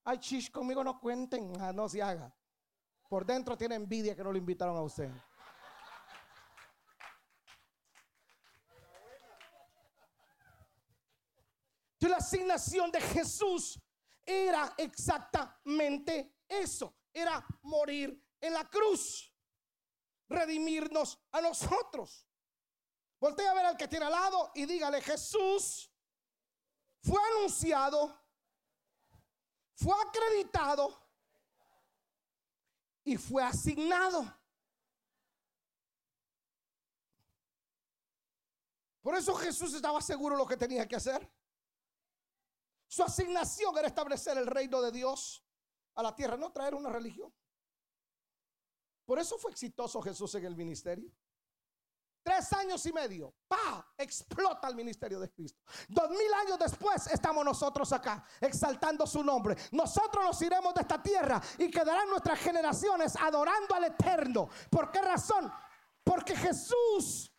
Ay, 0.04 0.18
chish, 0.18 0.50
conmigo 0.50 0.82
no 0.82 1.00
cuenten. 1.00 1.52
Ah, 1.60 1.72
no 1.72 1.88
se 1.88 2.02
haga. 2.02 2.34
Por 3.08 3.24
dentro 3.24 3.56
tiene 3.56 3.76
envidia 3.76 4.16
que 4.16 4.24
no 4.24 4.32
lo 4.32 4.38
invitaron 4.38 4.76
a 4.76 4.82
usted. 4.82 5.10
Y 11.98 12.08
la 12.08 12.18
asignación 12.18 12.90
de 12.92 13.00
Jesús 13.00 13.80
era 14.24 14.74
exactamente 14.76 16.36
eso. 16.48 16.94
Era 17.12 17.44
morir 17.62 18.25
en 18.40 18.52
la 18.52 18.64
cruz, 18.68 19.32
redimirnos 20.28 21.18
a 21.32 21.40
nosotros. 21.40 22.26
Voltea 23.18 23.50
a 23.50 23.54
ver 23.54 23.66
al 23.66 23.76
que 23.76 23.88
tiene 23.88 24.06
al 24.06 24.12
lado 24.12 24.50
y 24.54 24.66
dígale, 24.66 25.00
Jesús 25.00 25.90
fue 27.02 27.20
anunciado, 27.32 28.22
fue 29.74 29.94
acreditado 30.06 31.06
y 33.04 33.16
fue 33.16 33.42
asignado. 33.42 34.24
Por 39.00 39.14
eso 39.14 39.34
Jesús 39.36 39.72
estaba 39.72 40.00
seguro 40.02 40.34
de 40.34 40.42
lo 40.42 40.48
que 40.48 40.56
tenía 40.56 40.88
que 40.88 40.96
hacer. 40.96 41.32
Su 42.88 43.04
asignación 43.04 43.76
era 43.78 43.86
establecer 43.86 44.36
el 44.36 44.46
reino 44.46 44.82
de 44.82 44.90
Dios 44.90 45.44
a 45.94 46.02
la 46.02 46.14
tierra, 46.14 46.36
no 46.36 46.52
traer 46.52 46.74
una 46.74 46.90
religión. 46.90 47.32
Por 49.06 49.20
eso 49.20 49.38
fue 49.38 49.52
exitoso 49.52 50.02
Jesús 50.02 50.34
en 50.34 50.44
el 50.44 50.56
ministerio. 50.56 51.10
Tres 52.24 52.52
años 52.54 52.84
y 52.84 52.92
medio, 52.92 53.32
¡pa! 53.46 53.88
Explota 53.96 54.66
el 54.66 54.74
ministerio 54.74 55.20
de 55.20 55.30
Cristo. 55.30 55.62
Dos 55.88 56.10
mil 56.10 56.34
años 56.34 56.58
después 56.58 57.06
estamos 57.06 57.44
nosotros 57.44 57.92
acá, 57.92 58.24
exaltando 58.40 59.06
su 59.06 59.22
nombre. 59.22 59.56
Nosotros 59.70 60.24
nos 60.24 60.42
iremos 60.42 60.74
de 60.74 60.80
esta 60.80 61.00
tierra 61.00 61.40
y 61.56 61.70
quedarán 61.70 62.10
nuestras 62.10 62.40
generaciones 62.40 63.14
adorando 63.14 63.76
al 63.76 63.84
Eterno. 63.84 64.48
¿Por 64.68 64.90
qué 64.90 65.00
razón? 65.02 65.52
Porque 66.02 66.34
Jesús 66.34 67.32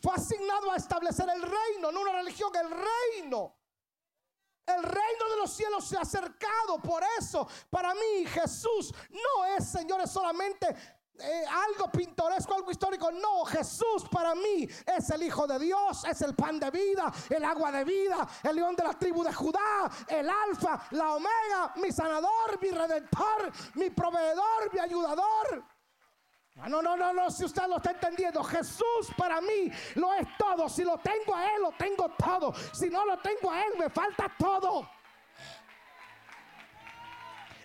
fue 0.00 0.14
asignado 0.14 0.70
a 0.70 0.76
establecer 0.76 1.28
el 1.28 1.42
reino, 1.42 1.90
no 1.90 2.02
una 2.02 2.12
religión, 2.12 2.52
el 2.54 2.70
reino. 2.70 3.56
El 4.66 4.82
reino 4.82 5.28
de 5.30 5.36
los 5.38 5.52
cielos 5.52 5.84
se 5.84 5.96
ha 5.96 6.02
acercado. 6.02 6.78
Por 6.82 7.02
eso, 7.18 7.46
para 7.70 7.94
mí, 7.94 8.26
Jesús 8.26 8.94
no 9.10 9.44
es, 9.56 9.68
señores, 9.68 10.10
solamente 10.10 10.76
eh, 11.18 11.44
algo 11.46 11.90
pintoresco, 11.90 12.54
algo 12.54 12.70
histórico. 12.70 13.10
No, 13.12 13.44
Jesús 13.44 14.04
para 14.10 14.34
mí 14.34 14.68
es 14.86 15.10
el 15.10 15.22
Hijo 15.22 15.46
de 15.46 15.58
Dios, 15.58 16.04
es 16.04 16.20
el 16.22 16.34
pan 16.34 16.58
de 16.58 16.70
vida, 16.70 17.12
el 17.28 17.44
agua 17.44 17.70
de 17.70 17.84
vida, 17.84 18.26
el 18.42 18.56
león 18.56 18.74
de 18.74 18.82
la 18.82 18.94
tribu 18.94 19.22
de 19.22 19.32
Judá, 19.32 19.90
el 20.08 20.28
alfa, 20.28 20.86
la 20.90 21.14
omega, 21.14 21.74
mi 21.76 21.92
sanador, 21.92 22.60
mi 22.60 22.70
redentor, 22.70 23.52
mi 23.74 23.90
proveedor, 23.90 24.72
mi 24.72 24.80
ayudador. 24.80 25.64
Ah, 26.60 26.68
no, 26.68 26.82
no, 26.82 26.96
no, 26.96 27.12
no, 27.12 27.30
si 27.30 27.44
usted 27.44 27.66
lo 27.66 27.78
está 27.78 27.92
entendiendo, 27.92 28.42
Jesús 28.44 29.10
para 29.16 29.40
mí 29.40 29.70
lo 29.94 30.12
es 30.14 30.26
todo. 30.36 30.68
Si 30.68 30.84
lo 30.84 30.98
tengo 30.98 31.34
a 31.34 31.46
Él, 31.46 31.62
lo 31.62 31.72
tengo 31.72 32.10
todo. 32.10 32.52
Si 32.72 32.90
no 32.90 33.06
lo 33.06 33.18
tengo 33.18 33.50
a 33.50 33.64
Él, 33.64 33.72
me 33.78 33.88
falta 33.88 34.30
todo. 34.38 34.88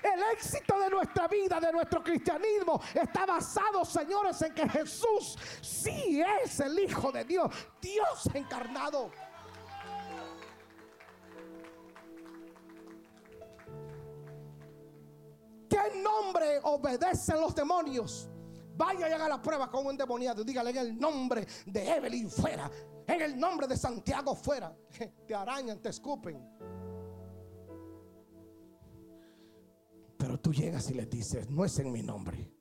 El 0.01 0.23
éxito 0.31 0.79
de 0.79 0.89
nuestra 0.89 1.27
vida, 1.27 1.59
de 1.59 1.71
nuestro 1.71 2.01
cristianismo, 2.01 2.81
está 2.93 3.25
basado, 3.25 3.83
señores, 3.83 4.41
en 4.41 4.53
que 4.53 4.69
Jesús 4.69 5.37
sí 5.61 6.23
es 6.43 6.59
el 6.61 6.79
Hijo 6.79 7.11
de 7.11 7.25
Dios, 7.25 7.53
Dios 7.81 8.29
encarnado. 8.33 9.11
¿Qué 15.69 16.01
nombre 16.01 16.61
obedecen 16.63 17.41
los 17.41 17.53
demonios? 17.53 18.29
Vaya 18.77 19.09
y 19.09 19.11
haga 19.11 19.27
la 19.27 19.41
prueba 19.41 19.69
con 19.69 19.85
un 19.85 19.91
endemoniado. 19.91 20.43
Dígale 20.43 20.69
en 20.69 20.77
el 20.77 20.99
nombre 20.99 21.47
de 21.65 21.95
Evelyn 21.95 22.29
fuera. 22.29 22.69
En 23.07 23.21
el 23.21 23.39
nombre 23.39 23.67
de 23.67 23.75
Santiago 23.75 24.35
fuera. 24.35 24.75
Te 25.27 25.33
arañan, 25.33 25.79
te 25.81 25.89
escupen. 25.89 26.37
Pero 30.17 30.39
tú 30.39 30.53
llegas 30.53 30.89
y 30.91 30.93
le 30.93 31.05
dices, 31.05 31.49
no 31.49 31.65
es 31.65 31.77
en 31.79 31.91
mi 31.91 32.03
nombre. 32.03 32.51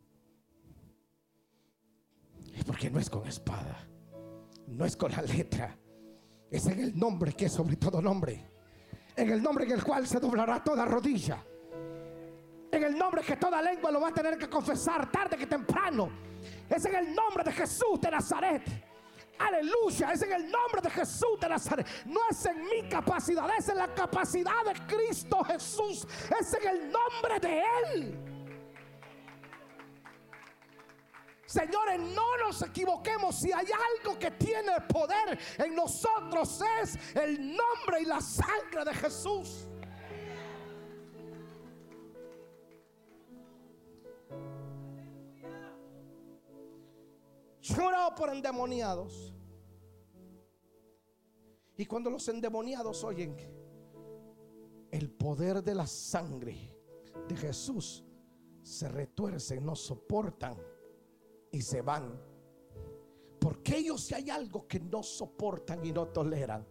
Porque 2.66 2.90
no 2.90 2.98
es 2.98 3.10
con 3.10 3.26
espada. 3.26 3.86
No 4.66 4.84
es 4.84 4.96
con 4.96 5.12
la 5.12 5.22
letra. 5.22 5.76
Es 6.50 6.66
en 6.66 6.80
el 6.80 6.98
nombre 6.98 7.32
que 7.32 7.46
es 7.46 7.52
sobre 7.52 7.76
todo 7.76 8.00
nombre. 8.00 8.50
En 9.16 9.30
el 9.30 9.42
nombre 9.42 9.64
en 9.64 9.72
el 9.72 9.84
cual 9.84 10.06
se 10.06 10.20
doblará 10.20 10.62
toda 10.62 10.84
rodilla 10.84 11.44
en 12.76 12.84
el 12.84 12.98
nombre 12.98 13.22
que 13.22 13.36
toda 13.36 13.60
lengua 13.62 13.90
lo 13.90 14.00
va 14.00 14.08
a 14.08 14.12
tener 14.12 14.38
que 14.38 14.48
confesar 14.48 15.10
tarde 15.10 15.36
que 15.36 15.46
temprano. 15.46 16.10
Es 16.68 16.84
en 16.84 16.94
el 16.94 17.14
nombre 17.14 17.44
de 17.44 17.52
Jesús 17.52 18.00
de 18.00 18.10
Nazaret. 18.10 18.62
Aleluya, 19.38 20.12
es 20.12 20.22
en 20.22 20.32
el 20.32 20.50
nombre 20.50 20.80
de 20.82 20.90
Jesús 20.90 21.38
de 21.40 21.48
Nazaret. 21.48 21.86
No 22.06 22.20
es 22.30 22.46
en 22.46 22.62
mi 22.64 22.88
capacidad, 22.88 23.48
es 23.58 23.68
en 23.68 23.76
la 23.76 23.92
capacidad 23.94 24.64
de 24.64 24.86
Cristo 24.86 25.42
Jesús. 25.44 26.06
Es 26.40 26.54
en 26.54 26.68
el 26.68 26.90
nombre 26.90 27.40
de 27.40 27.62
Él. 27.92 28.26
Señores, 31.46 32.00
no 32.00 32.36
nos 32.38 32.60
equivoquemos. 32.62 33.36
Si 33.36 33.52
hay 33.52 33.66
algo 33.66 34.18
que 34.18 34.32
tiene 34.32 34.72
poder 34.92 35.38
en 35.58 35.74
nosotros 35.74 36.60
es 36.82 36.98
el 37.14 37.56
nombre 37.56 38.00
y 38.00 38.04
la 38.04 38.20
sangre 38.20 38.84
de 38.84 38.94
Jesús. 38.94 39.68
Yo 47.66 47.90
por 48.16 48.32
endemoniados. 48.32 49.34
Y 51.76 51.84
cuando 51.84 52.10
los 52.10 52.28
endemoniados 52.28 53.02
oyen 53.02 53.36
el 54.90 55.10
poder 55.10 55.62
de 55.62 55.74
la 55.74 55.86
sangre 55.86 56.56
de 57.28 57.36
Jesús, 57.36 58.04
se 58.62 58.88
retuercen, 58.88 59.64
no 59.64 59.74
soportan 59.74 60.56
y 61.50 61.60
se 61.60 61.82
van. 61.82 62.20
Porque 63.40 63.78
ellos 63.78 64.00
si 64.00 64.14
hay 64.14 64.30
algo 64.30 64.66
que 64.68 64.78
no 64.78 65.02
soportan 65.02 65.84
y 65.84 65.92
no 65.92 66.06
toleran, 66.08 66.66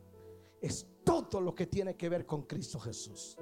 es 0.62 0.88
todo 1.04 1.42
lo 1.42 1.54
que 1.54 1.68
tiene 1.68 1.96
que 1.96 2.08
ver 2.08 2.26
con 2.26 2.44
Cristo 2.44 2.80
Jesús. 2.80 3.38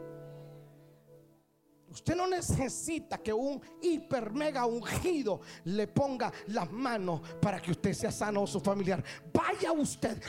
Usted 1.93 2.15
no 2.15 2.27
necesita 2.27 3.19
que 3.19 3.31
un 3.31 3.61
hiper 3.81 4.33
mega 4.33 4.65
ungido 4.65 5.41
le 5.65 5.87
ponga 5.87 6.33
las 6.47 6.71
manos 6.71 7.21
para 7.39 7.61
que 7.61 7.71
usted 7.71 7.93
sea 7.93 8.11
sano 8.11 8.41
o 8.41 8.47
su 8.47 8.59
familiar. 8.59 9.03
Vaya 9.31 9.71
usted, 9.71 10.19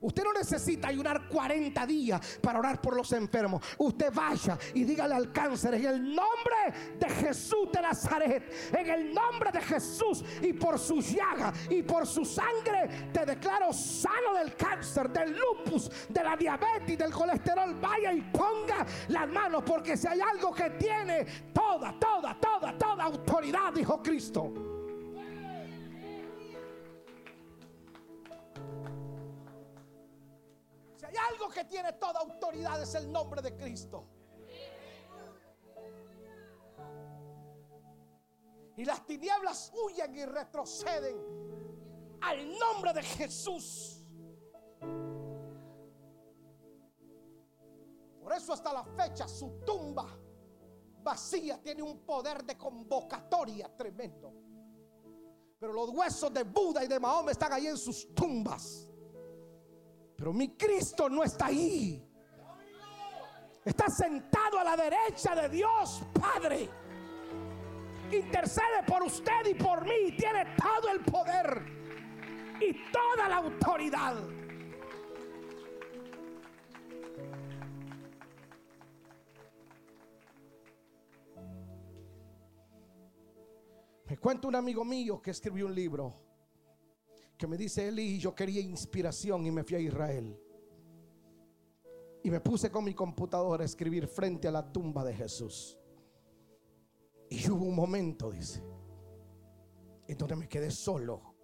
Usted 0.00 0.24
no 0.24 0.32
necesita 0.32 0.88
ayunar 0.88 1.28
40 1.28 1.86
días 1.86 2.38
para 2.42 2.58
orar 2.58 2.80
por 2.80 2.96
los 2.96 3.12
enfermos. 3.12 3.62
Usted 3.78 4.12
vaya 4.12 4.58
y 4.74 4.84
dígale 4.84 5.14
al 5.14 5.32
cáncer 5.32 5.74
en 5.74 5.86
el 5.86 6.14
nombre 6.14 6.96
de 6.98 7.08
Jesús 7.08 7.70
de 7.72 7.80
Nazaret, 7.80 8.72
en 8.76 8.88
el 8.88 9.14
nombre 9.14 9.52
de 9.52 9.60
Jesús 9.60 10.24
y 10.42 10.52
por 10.52 10.78
su 10.78 11.00
llaga 11.00 11.52
y 11.68 11.82
por 11.82 12.06
su 12.06 12.24
sangre 12.24 13.10
te 13.12 13.24
declaro 13.24 13.72
sano 13.72 14.34
del 14.34 14.56
cáncer, 14.56 15.10
del 15.10 15.36
lupus, 15.38 15.90
de 16.08 16.24
la 16.24 16.36
diabetes, 16.36 16.98
del 16.98 17.12
colesterol. 17.12 17.74
Vaya 17.80 18.12
y 18.12 18.22
ponga 18.22 18.84
las 19.08 19.28
manos 19.28 19.62
porque 19.64 19.96
si 19.96 20.08
hay 20.08 20.20
algo 20.20 20.52
que 20.52 20.70
tiene 20.70 21.24
toda, 21.52 21.96
toda, 21.98 22.38
toda, 22.40 22.76
toda 22.76 23.04
autoridad, 23.04 23.72
dijo 23.72 24.02
Cristo. 24.02 24.79
Hay 31.10 31.16
algo 31.32 31.48
que 31.48 31.64
tiene 31.64 31.92
toda 31.94 32.20
autoridad 32.20 32.80
es 32.80 32.94
el 32.94 33.10
nombre 33.10 33.42
de 33.42 33.56
Cristo. 33.56 34.06
Y 38.76 38.84
las 38.84 39.04
tinieblas 39.04 39.72
huyen 39.74 40.14
y 40.14 40.24
retroceden 40.24 41.16
al 42.22 42.58
nombre 42.58 42.92
de 42.92 43.02
Jesús. 43.02 44.04
Por 48.22 48.32
eso 48.32 48.52
hasta 48.52 48.72
la 48.72 48.84
fecha 48.84 49.26
su 49.26 49.60
tumba 49.66 50.06
vacía 51.02 51.60
tiene 51.60 51.82
un 51.82 52.04
poder 52.06 52.44
de 52.44 52.56
convocatoria 52.56 53.74
tremendo. 53.76 54.32
Pero 55.58 55.72
los 55.72 55.90
huesos 55.90 56.32
de 56.32 56.44
Buda 56.44 56.84
y 56.84 56.88
de 56.88 57.00
Mahoma 57.00 57.32
están 57.32 57.52
ahí 57.52 57.66
en 57.66 57.76
sus 57.76 58.14
tumbas. 58.14 58.89
Pero 60.20 60.34
mi 60.34 60.54
Cristo 60.54 61.08
no 61.08 61.24
está 61.24 61.46
ahí. 61.46 62.06
Está 63.64 63.88
sentado 63.88 64.58
a 64.58 64.64
la 64.64 64.76
derecha 64.76 65.34
de 65.34 65.48
Dios 65.48 66.02
Padre. 66.12 66.68
Intercede 68.12 68.82
por 68.86 69.02
usted 69.02 69.46
y 69.50 69.54
por 69.54 69.82
mí. 69.82 70.14
Tiene 70.18 70.44
todo 70.56 70.90
el 70.92 71.00
poder 71.00 71.62
y 72.60 72.92
toda 72.92 73.30
la 73.30 73.36
autoridad. 73.36 74.16
Me 84.04 84.18
cuenta 84.18 84.48
un 84.48 84.56
amigo 84.56 84.84
mío 84.84 85.22
que 85.22 85.30
escribió 85.30 85.64
un 85.64 85.74
libro 85.74 86.29
que 87.40 87.46
me 87.46 87.56
dice 87.56 87.88
Eli, 87.88 88.18
yo 88.18 88.34
quería 88.34 88.60
inspiración 88.60 89.46
y 89.46 89.50
me 89.50 89.64
fui 89.64 89.76
a 89.76 89.80
Israel. 89.80 90.38
Y 92.22 92.30
me 92.30 92.38
puse 92.38 92.70
con 92.70 92.84
mi 92.84 92.92
computadora 92.92 93.62
a 93.62 93.64
escribir 93.64 94.06
frente 94.06 94.46
a 94.46 94.50
la 94.50 94.70
tumba 94.70 95.02
de 95.02 95.14
Jesús. 95.14 95.78
Y 97.30 97.50
hubo 97.50 97.64
un 97.64 97.74
momento, 97.74 98.30
dice, 98.30 98.62
en 100.06 100.18
donde 100.18 100.36
me 100.36 100.48
quedé 100.50 100.70
solo. 100.70 101.34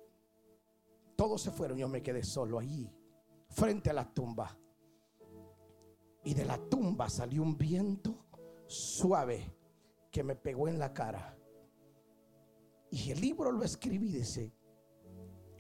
Todos 1.17 1.41
se 1.41 1.51
fueron, 1.51 1.79
yo 1.79 1.89
me 1.89 2.03
quedé 2.03 2.23
solo 2.23 2.59
allí, 2.59 2.93
frente 3.49 3.89
a 3.89 3.95
la 3.95 4.13
tumba. 4.13 4.55
Y 6.25 6.35
de 6.35 6.45
la 6.45 6.59
tumba 6.59 7.09
salió 7.09 7.43
un 7.43 7.57
viento 7.57 8.27
suave 8.67 9.51
que 10.11 10.23
me 10.23 10.37
pegó 10.37 10.69
en 10.69 10.79
la 10.79 10.93
cara. 10.93 11.39
Y 12.91 13.13
el 13.13 13.19
libro 13.19 13.51
lo 13.51 13.65
escribí, 13.65 14.13
dice, 14.13 14.53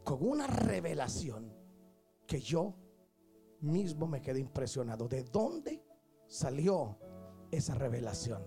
con 0.06 0.22
una 0.22 0.46
revelación 0.46 1.52
que 2.28 2.38
yo 2.38 2.76
mismo 3.62 4.06
me 4.06 4.22
quedé 4.22 4.38
impresionado. 4.38 5.08
¿De 5.08 5.24
dónde 5.24 5.84
salió 6.28 6.96
esa 7.50 7.74
revelación? 7.74 8.40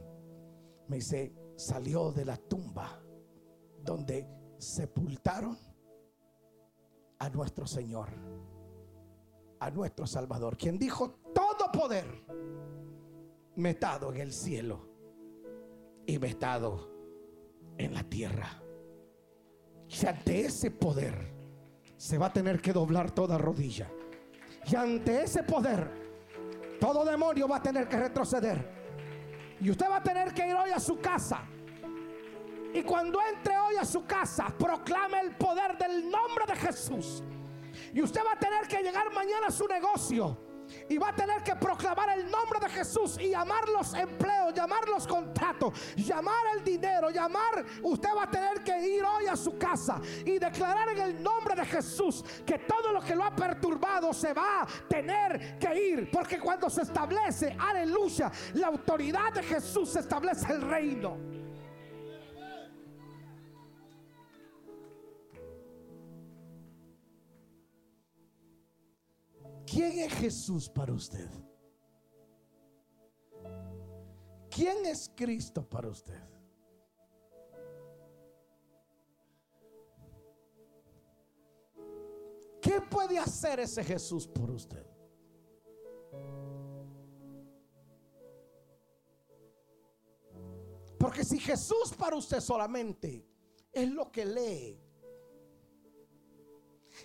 Me 0.88 0.96
dice, 0.96 1.36
salió 1.58 2.14
de 2.14 2.24
la 2.24 2.38
tumba 2.38 3.04
donde 3.84 4.26
sepultaron 4.58 5.58
a 7.18 7.30
nuestro 7.30 7.68
Señor, 7.68 8.08
a 9.60 9.70
nuestro 9.70 10.08
Salvador, 10.08 10.56
quien 10.56 10.80
dijo, 10.80 11.12
todo 11.36 11.70
poder 11.74 12.06
me 13.58 13.72
en 14.14 14.22
el 14.22 14.32
cielo 14.32 14.88
y 16.06 16.18
me 16.20 16.38
en 17.78 17.94
la 17.94 18.04
tierra. 18.04 18.64
Y 19.90 20.06
ante 20.06 20.46
ese 20.46 20.72
poder, 20.72 21.39
se 22.00 22.18
va 22.18 22.28
a 22.28 22.34
tener 22.34 22.62
que 22.62 22.72
doblar 22.72 23.12
toda 23.12 23.38
rodilla. 23.38 23.92
Y 24.66 24.74
ante 24.74 25.24
ese 25.24 25.44
poder, 25.44 25.92
todo 26.80 27.04
demonio 27.04 27.46
va 27.46 27.58
a 27.58 27.62
tener 27.62 27.90
que 27.90 27.98
retroceder. 27.98 28.80
Y 29.60 29.70
usted 29.70 29.90
va 29.90 29.98
a 29.98 30.04
tener 30.04 30.34
que 30.34 30.48
ir 30.48 30.56
hoy 30.56 30.70
a 30.70 30.80
su 30.80 30.98
casa. 31.02 31.42
Y 32.74 32.84
cuando 32.84 33.20
entre 33.22 33.58
hoy 33.58 33.76
a 33.76 33.84
su 33.84 34.06
casa, 34.06 34.48
proclame 34.58 35.20
el 35.20 35.36
poder 35.36 35.78
del 35.78 36.10
nombre 36.10 36.46
de 36.48 36.56
Jesús. 36.56 37.22
Y 37.94 38.02
usted 38.02 38.22
va 38.26 38.32
a 38.32 38.40
tener 38.40 38.66
que 38.66 38.82
llegar 38.82 39.14
mañana 39.14 39.48
a 39.48 39.52
su 39.52 39.68
negocio 39.68 40.38
y 40.88 40.98
va 40.98 41.10
a 41.10 41.16
tener 41.16 41.44
que 41.44 41.56
proclamar 41.56 42.18
el 42.18 42.30
nombre 42.30 42.60
de 42.60 42.70
Jesús 42.70 43.18
y 43.20 43.30
llamar 43.30 43.68
los 43.70 43.94
empleos, 43.94 44.54
llamar 44.54 44.88
los 44.88 45.08
contratos, 45.08 45.74
llamar 45.96 46.56
el 46.56 46.64
dinero, 46.64 47.10
llamar. 47.10 47.66
Usted 47.84 48.10
va 48.16 48.24
a 48.24 48.30
tener 48.30 48.64
que 48.64 48.80
ir 48.88 49.04
hoy 49.04 49.28
a 49.28 49.36
su 49.36 49.58
casa 49.58 50.02
y 50.26 50.40
declarar 50.40 50.90
en 50.90 51.00
el 51.00 51.24
nombre 51.24 51.56
de 51.56 51.66
Jesús 51.66 52.24
que 52.46 52.60
todo 52.60 52.92
lo 52.92 53.02
que 53.02 53.16
lo 53.16 53.24
ha 53.24 53.36
perturbado 53.36 54.14
se 54.14 54.34
va 54.34 54.62
a 54.62 54.68
tener 54.88 55.58
que 55.60 55.90
ir. 55.90 56.12
Porque 56.12 56.40
cuando 56.40 56.70
se 56.70 56.82
establece, 56.82 57.56
aleluya, 57.58 58.32
la 58.54 58.68
autoridad 58.68 59.34
de 59.34 59.44
Jesús 59.44 59.90
se 59.90 60.00
establece 60.00 60.52
el 60.52 60.62
reino. 60.62 61.39
¿Quién 69.70 70.00
es 70.00 70.14
Jesús 70.14 70.68
para 70.70 70.94
usted? 70.94 71.30
¿Quién 74.50 74.86
es 74.86 75.12
Cristo 75.16 75.68
para 75.68 75.90
usted? 75.90 76.20
¿Qué 82.60 82.82
puede 82.90 83.20
hacer 83.20 83.60
ese 83.60 83.84
Jesús 83.84 84.28
por 84.28 84.50
usted? 84.50 84.86
Porque 90.98 91.24
si 91.24 91.40
Jesús 91.40 91.94
para 91.98 92.16
usted 92.16 92.40
solamente 92.40 93.26
es 93.72 93.90
lo 93.90 94.12
que 94.12 94.26
lee, 94.26 94.89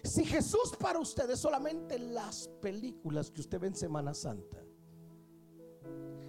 si 0.05 0.25
Jesús 0.25 0.77
para 0.79 0.99
usted 0.99 1.31
es 1.31 1.41
solamente 1.41 1.99
las 1.99 2.49
películas 2.61 3.31
que 3.31 3.41
usted 3.41 3.59
ve 3.59 3.69
en 3.69 3.75
Semana 3.75 4.13
Santa, 4.13 4.63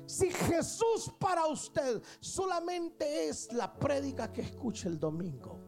si 0.06 0.32
Jesús 0.32 1.12
para 1.20 1.48
usted 1.48 2.02
solamente 2.20 3.28
es 3.28 3.52
la 3.52 3.74
prédica 3.78 4.32
que 4.32 4.42
escucha 4.42 4.88
el 4.88 5.00
domingo, 5.00 5.60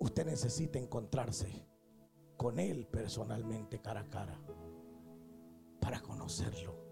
usted 0.00 0.26
necesita 0.26 0.78
encontrarse 0.78 1.68
con 2.36 2.58
Él 2.58 2.88
personalmente 2.88 3.80
cara 3.80 4.00
a 4.00 4.10
cara 4.10 4.40
para 5.80 6.00
conocerlo. 6.00 6.82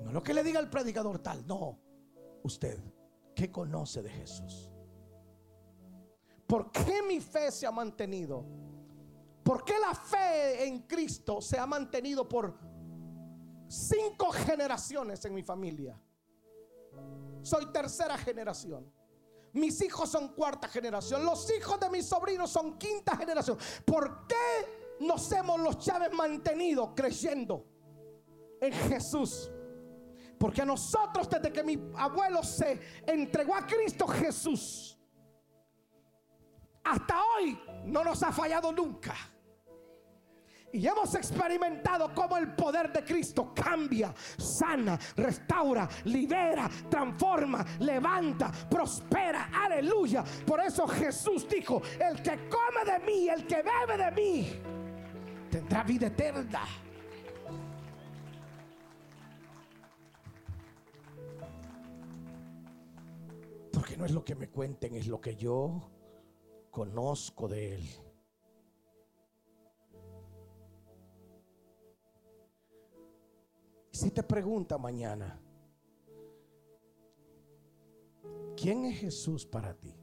No 0.00 0.12
lo 0.12 0.22
que 0.22 0.34
le 0.34 0.42
diga 0.42 0.60
el 0.60 0.68
predicador 0.68 1.20
tal, 1.20 1.46
no. 1.46 1.78
Usted, 2.42 2.78
¿qué 3.34 3.50
conoce 3.50 4.02
de 4.02 4.10
Jesús? 4.10 4.71
¿Por 6.52 6.70
qué 6.70 7.00
mi 7.00 7.18
fe 7.18 7.50
se 7.50 7.66
ha 7.66 7.70
mantenido? 7.70 8.44
¿Por 9.42 9.64
qué 9.64 9.72
la 9.78 9.94
fe 9.94 10.66
en 10.66 10.80
Cristo 10.80 11.40
se 11.40 11.58
ha 11.58 11.64
mantenido 11.64 12.28
por 12.28 12.58
cinco 13.68 14.30
generaciones 14.32 15.24
en 15.24 15.32
mi 15.32 15.42
familia? 15.42 15.98
Soy 17.40 17.72
tercera 17.72 18.18
generación. 18.18 18.92
Mis 19.54 19.80
hijos 19.80 20.10
son 20.10 20.34
cuarta 20.34 20.68
generación. 20.68 21.24
Los 21.24 21.50
hijos 21.56 21.80
de 21.80 21.88
mis 21.88 22.04
sobrinos 22.04 22.50
son 22.50 22.76
quinta 22.76 23.16
generación. 23.16 23.56
¿Por 23.86 24.26
qué 24.26 24.98
nos 25.00 25.32
hemos 25.32 25.58
los 25.58 25.78
Chávez 25.78 26.12
mantenido 26.12 26.94
creyendo 26.94 27.64
en 28.60 28.74
Jesús? 28.74 29.50
Porque 30.38 30.60
a 30.60 30.66
nosotros 30.66 31.30
desde 31.30 31.50
que 31.50 31.62
mi 31.62 31.82
abuelo 31.96 32.42
se 32.42 32.78
entregó 33.06 33.54
a 33.54 33.66
Cristo 33.66 34.06
Jesús, 34.06 34.98
hasta 36.84 37.20
hoy 37.36 37.58
no 37.86 38.04
nos 38.04 38.22
ha 38.22 38.32
fallado 38.32 38.72
nunca. 38.72 39.14
Y 40.72 40.86
hemos 40.86 41.14
experimentado 41.14 42.14
cómo 42.14 42.38
el 42.38 42.54
poder 42.54 42.90
de 42.90 43.04
Cristo 43.04 43.52
cambia, 43.54 44.14
sana, 44.38 44.98
restaura, 45.16 45.86
libera, 46.04 46.68
transforma, 46.88 47.64
levanta, 47.80 48.50
prospera. 48.70 49.50
Aleluya. 49.52 50.24
Por 50.46 50.60
eso 50.60 50.88
Jesús 50.88 51.46
dijo, 51.46 51.82
el 52.00 52.22
que 52.22 52.48
come 52.48 52.90
de 52.90 52.98
mí, 53.00 53.28
el 53.28 53.46
que 53.46 53.62
bebe 53.62 54.02
de 54.02 54.10
mí, 54.12 54.62
tendrá 55.50 55.82
vida 55.82 56.06
eterna. 56.06 56.62
Porque 63.74 63.96
no 63.98 64.06
es 64.06 64.12
lo 64.12 64.24
que 64.24 64.34
me 64.34 64.48
cuenten, 64.48 64.94
es 64.94 65.06
lo 65.06 65.20
que 65.20 65.36
yo 65.36 65.91
conozco 66.72 67.46
de 67.46 67.74
Él. 67.74 67.88
Si 73.90 74.10
te 74.10 74.22
pregunta 74.22 74.78
mañana, 74.78 75.38
¿quién 78.56 78.86
es 78.86 78.98
Jesús 78.98 79.44
para 79.46 79.74
ti? 79.74 79.94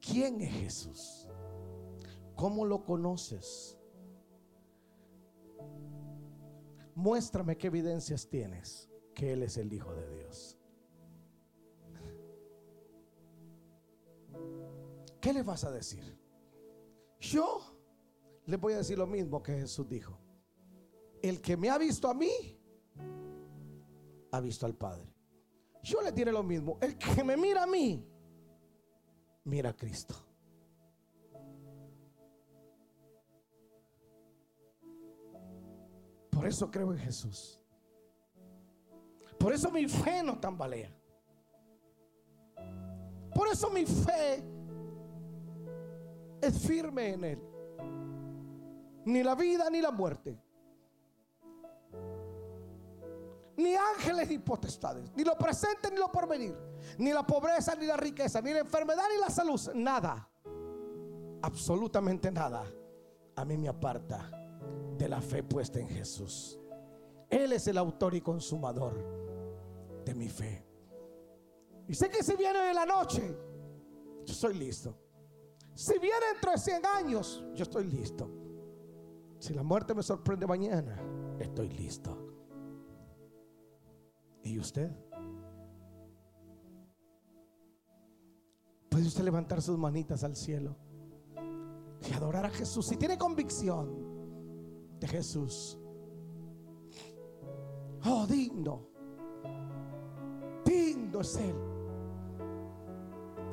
¿Quién 0.00 0.42
es 0.42 0.52
Jesús? 0.52 1.28
¿Cómo 2.36 2.66
lo 2.66 2.84
conoces? 2.84 3.78
Muéstrame 6.94 7.56
qué 7.56 7.68
evidencias 7.68 8.28
tienes 8.28 8.90
que 9.14 9.32
Él 9.32 9.44
es 9.44 9.56
el 9.56 9.72
Hijo 9.72 9.94
de 9.94 10.18
Dios. 10.18 10.59
¿Qué 15.20 15.32
le 15.32 15.42
vas 15.42 15.64
a 15.64 15.70
decir? 15.70 16.18
Yo 17.20 17.60
le 18.46 18.56
voy 18.56 18.72
a 18.72 18.78
decir 18.78 18.98
lo 18.98 19.06
mismo 19.06 19.42
que 19.42 19.52
Jesús 19.52 19.88
dijo. 19.88 20.18
El 21.22 21.40
que 21.40 21.56
me 21.56 21.68
ha 21.68 21.76
visto 21.76 22.08
a 22.08 22.14
mí, 22.14 22.58
ha 24.32 24.40
visto 24.40 24.64
al 24.64 24.74
Padre. 24.74 25.12
Yo 25.82 26.00
le 26.00 26.12
diré 26.12 26.32
lo 26.32 26.42
mismo. 26.42 26.78
El 26.80 26.96
que 26.96 27.22
me 27.22 27.36
mira 27.36 27.64
a 27.64 27.66
mí, 27.66 28.04
mira 29.44 29.70
a 29.70 29.76
Cristo. 29.76 30.14
Por 36.30 36.46
eso 36.46 36.70
creo 36.70 36.92
en 36.92 36.98
Jesús. 36.98 37.62
Por 39.38 39.52
eso 39.52 39.70
mi 39.70 39.86
fe 39.86 40.22
no 40.22 40.38
tambalea. 40.38 40.94
Por 43.34 43.48
eso 43.48 43.70
mi 43.70 43.84
fe 43.84 44.42
es 46.40 46.58
firme 46.58 47.12
en 47.12 47.24
Él. 47.24 47.42
Ni 49.04 49.22
la 49.22 49.34
vida 49.34 49.68
ni 49.70 49.80
la 49.80 49.90
muerte. 49.90 50.38
Ni 53.56 53.74
ángeles 53.74 54.28
ni 54.28 54.38
potestades. 54.38 55.10
Ni 55.14 55.24
lo 55.24 55.36
presente 55.36 55.90
ni 55.90 55.96
lo 55.96 56.10
porvenir. 56.10 56.56
Ni 56.98 57.12
la 57.12 57.26
pobreza 57.26 57.74
ni 57.74 57.86
la 57.86 57.96
riqueza. 57.96 58.40
Ni 58.40 58.52
la 58.52 58.60
enfermedad 58.60 59.04
ni 59.12 59.20
la 59.20 59.30
salud. 59.30 59.60
Nada. 59.74 60.28
Absolutamente 61.42 62.30
nada. 62.30 62.64
A 63.36 63.44
mí 63.44 63.56
me 63.56 63.68
aparta 63.68 64.30
de 64.96 65.08
la 65.08 65.20
fe 65.20 65.42
puesta 65.42 65.78
en 65.78 65.88
Jesús. 65.88 66.58
Él 67.28 67.52
es 67.52 67.66
el 67.68 67.78
autor 67.78 68.14
y 68.14 68.20
consumador 68.20 68.94
de 70.04 70.14
mi 70.14 70.28
fe. 70.28 70.66
Y 71.88 71.94
sé 71.94 72.08
que 72.08 72.22
si 72.22 72.36
viene 72.36 72.70
en 72.70 72.74
la 72.74 72.86
noche, 72.86 73.22
yo 74.24 74.32
estoy 74.32 74.54
listo. 74.54 74.96
Si 75.80 75.98
viene 75.98 76.26
dentro 76.34 76.50
de 76.50 76.58
100 76.58 76.82
años, 76.84 77.42
yo 77.54 77.62
estoy 77.62 77.84
listo. 77.84 78.28
Si 79.38 79.54
la 79.54 79.62
muerte 79.62 79.94
me 79.94 80.02
sorprende 80.02 80.46
mañana, 80.46 81.00
estoy 81.38 81.70
listo. 81.70 82.18
¿Y 84.42 84.58
usted? 84.58 84.90
¿Puede 88.90 89.06
usted 89.06 89.24
levantar 89.24 89.62
sus 89.62 89.78
manitas 89.78 90.22
al 90.22 90.36
cielo 90.36 90.76
y 92.06 92.12
adorar 92.12 92.44
a 92.44 92.50
Jesús? 92.50 92.84
Si 92.84 92.98
tiene 92.98 93.16
convicción 93.16 94.98
de 95.00 95.08
Jesús. 95.08 95.78
Oh, 98.04 98.26
digno. 98.26 98.86
Digno 100.62 101.22
es 101.22 101.36
Él. 101.36 101.56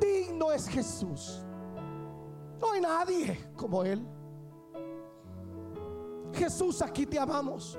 Digno 0.01 0.51
es 0.51 0.67
Jesús. 0.67 1.47
No 2.60 2.72
hay 2.72 2.82
nadie 2.82 3.51
como 3.55 3.84
Él. 3.84 4.05
Jesús, 6.34 6.82
aquí 6.82 7.05
te 7.05 7.18
amamos. 7.18 7.78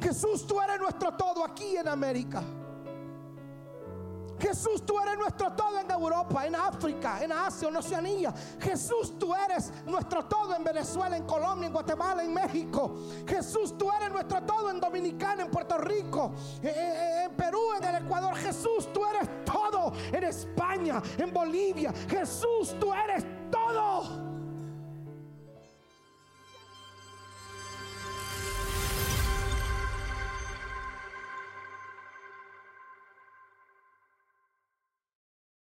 Jesús, 0.00 0.46
tú 0.46 0.60
eres 0.60 0.80
nuestro 0.80 1.12
todo 1.12 1.44
aquí 1.44 1.76
en 1.76 1.88
América. 1.88 2.42
Jesús, 4.42 4.84
tú 4.84 4.98
eres 4.98 5.16
nuestro 5.16 5.52
todo 5.52 5.78
en 5.78 5.88
Europa, 5.88 6.44
en 6.44 6.56
África, 6.56 7.22
en 7.22 7.30
Asia, 7.30 7.68
en 7.68 7.76
Oceanía. 7.76 8.34
Jesús, 8.60 9.16
tú 9.16 9.32
eres 9.32 9.72
nuestro 9.86 10.24
todo 10.24 10.56
en 10.56 10.64
Venezuela, 10.64 11.16
en 11.16 11.22
Colombia, 11.22 11.68
en 11.68 11.72
Guatemala, 11.72 12.24
en 12.24 12.34
México. 12.34 12.92
Jesús, 13.24 13.78
tú 13.78 13.88
eres 13.92 14.10
nuestro 14.10 14.42
todo 14.42 14.68
en 14.70 14.80
Dominicana, 14.80 15.44
en 15.44 15.50
Puerto 15.50 15.78
Rico, 15.78 16.34
eh, 16.60 16.72
eh, 16.74 17.24
en 17.26 17.36
Perú, 17.36 17.60
en 17.78 17.84
el 17.84 18.04
Ecuador. 18.04 18.34
Jesús, 18.34 18.92
tú 18.92 19.06
eres 19.06 19.28
todo 19.44 19.92
en 20.10 20.24
España, 20.24 21.00
en 21.18 21.32
Bolivia. 21.32 21.92
Jesús, 22.08 22.74
tú 22.80 22.92
eres 22.92 23.24
todo. 23.48 24.21